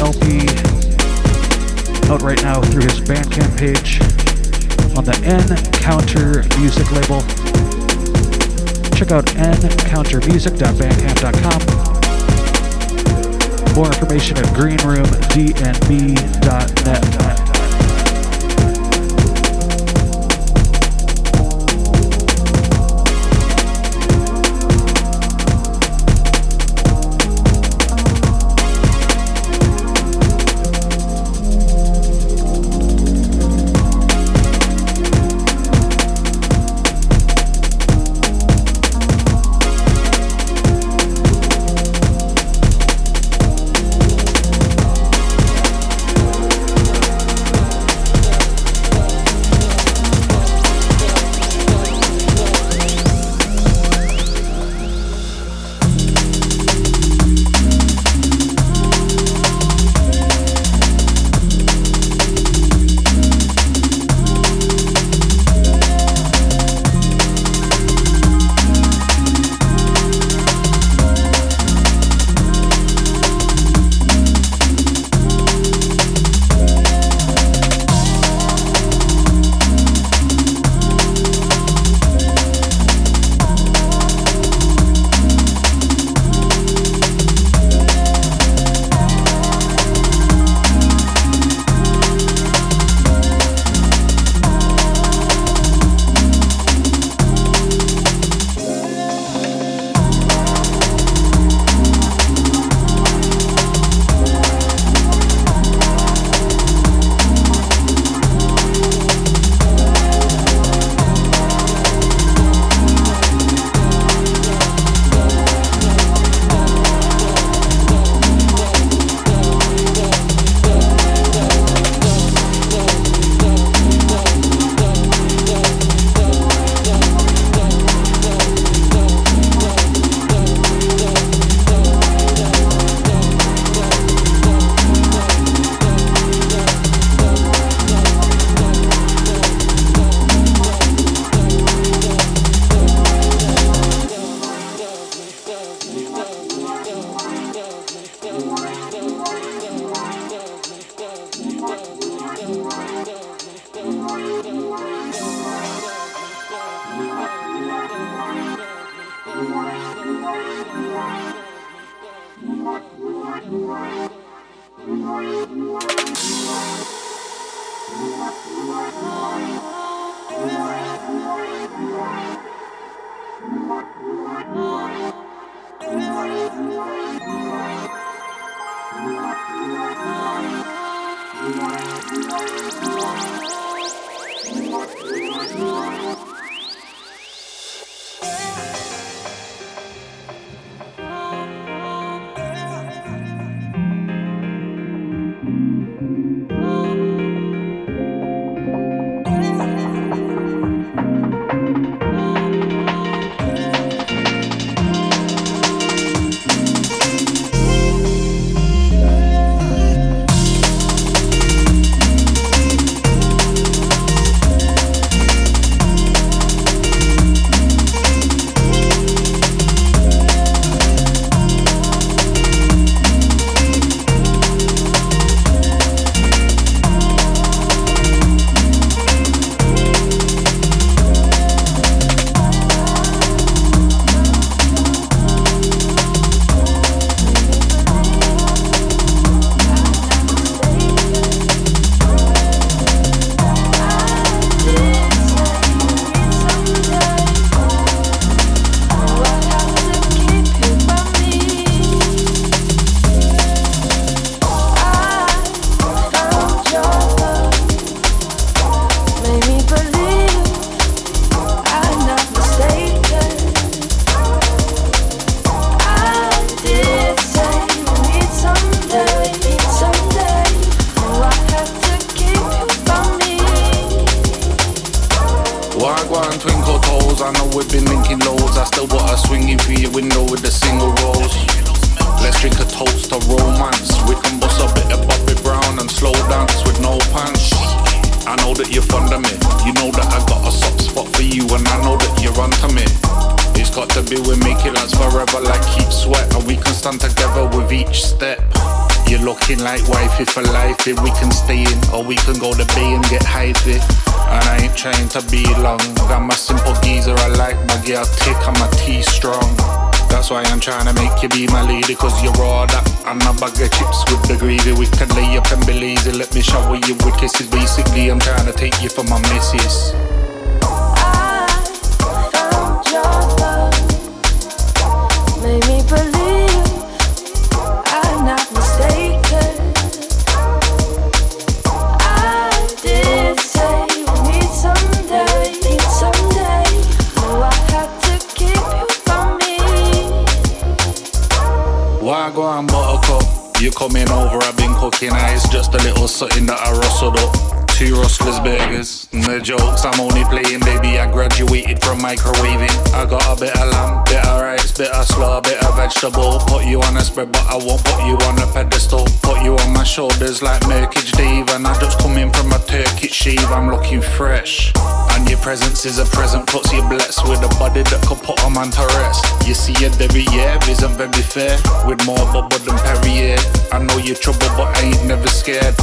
[365.77, 368.71] This is a present, puts you blessed with a body that could put a man
[368.73, 369.21] to rest.
[369.45, 371.53] You see it every year, isn't very fair.
[371.85, 373.37] With more bubble than Perrier.
[373.71, 375.75] I know you're trouble, but I ain't never scared.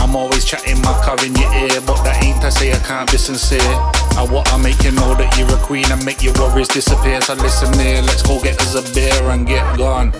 [0.00, 3.04] I'm always chatting my car in your ear, but that ain't to say I can't
[3.12, 3.60] be sincere.
[4.16, 7.20] I want to make you know that you're a queen and make your worries disappear.
[7.20, 10.14] So listen here, let's go get us a beer and get gone.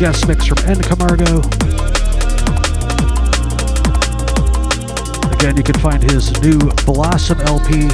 [0.00, 1.44] Guest mix from nCamargo.
[5.34, 7.84] Again, you can find his new Blossom LP,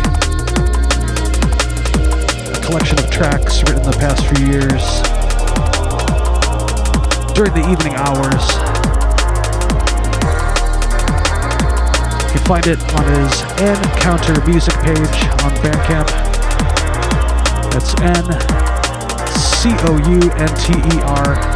[2.53, 5.03] a collection of tracks written the past few years
[7.35, 8.55] during the evening hours.
[12.23, 16.07] You can find it on his nCounter music page on Bandcamp.
[17.73, 18.27] That's N
[19.37, 21.56] C O U N T E R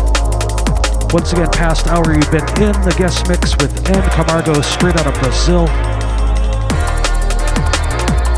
[1.13, 4.01] Once again, past hour, you've been in the guest mix with N.
[4.11, 5.67] Camargo straight out of Brazil.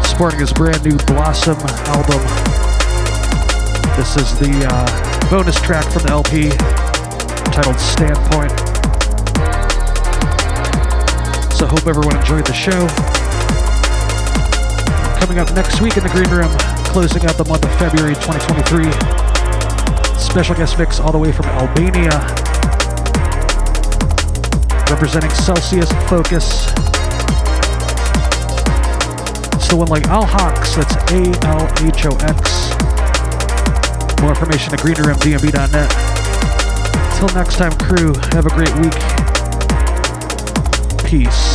[0.02, 1.53] Sporting his brand new Blossom
[1.93, 2.18] album.
[3.93, 6.50] This is the uh, bonus track from the LP
[7.53, 8.50] titled Standpoint.
[11.53, 12.90] So, hope everyone enjoyed the show.
[15.22, 16.50] Coming up next week in the Green Room,
[16.90, 18.90] closing out the month of February 2023.
[20.18, 22.42] Special guest mix all the way from Albania
[24.93, 26.67] representing Celsius Focus.
[29.55, 32.69] It's the one like Alhox, that's A L H O X.
[34.22, 35.89] More information at greenroomdnb.net.
[37.17, 38.93] Till next time, crew, have a great week.
[41.09, 41.52] Peace.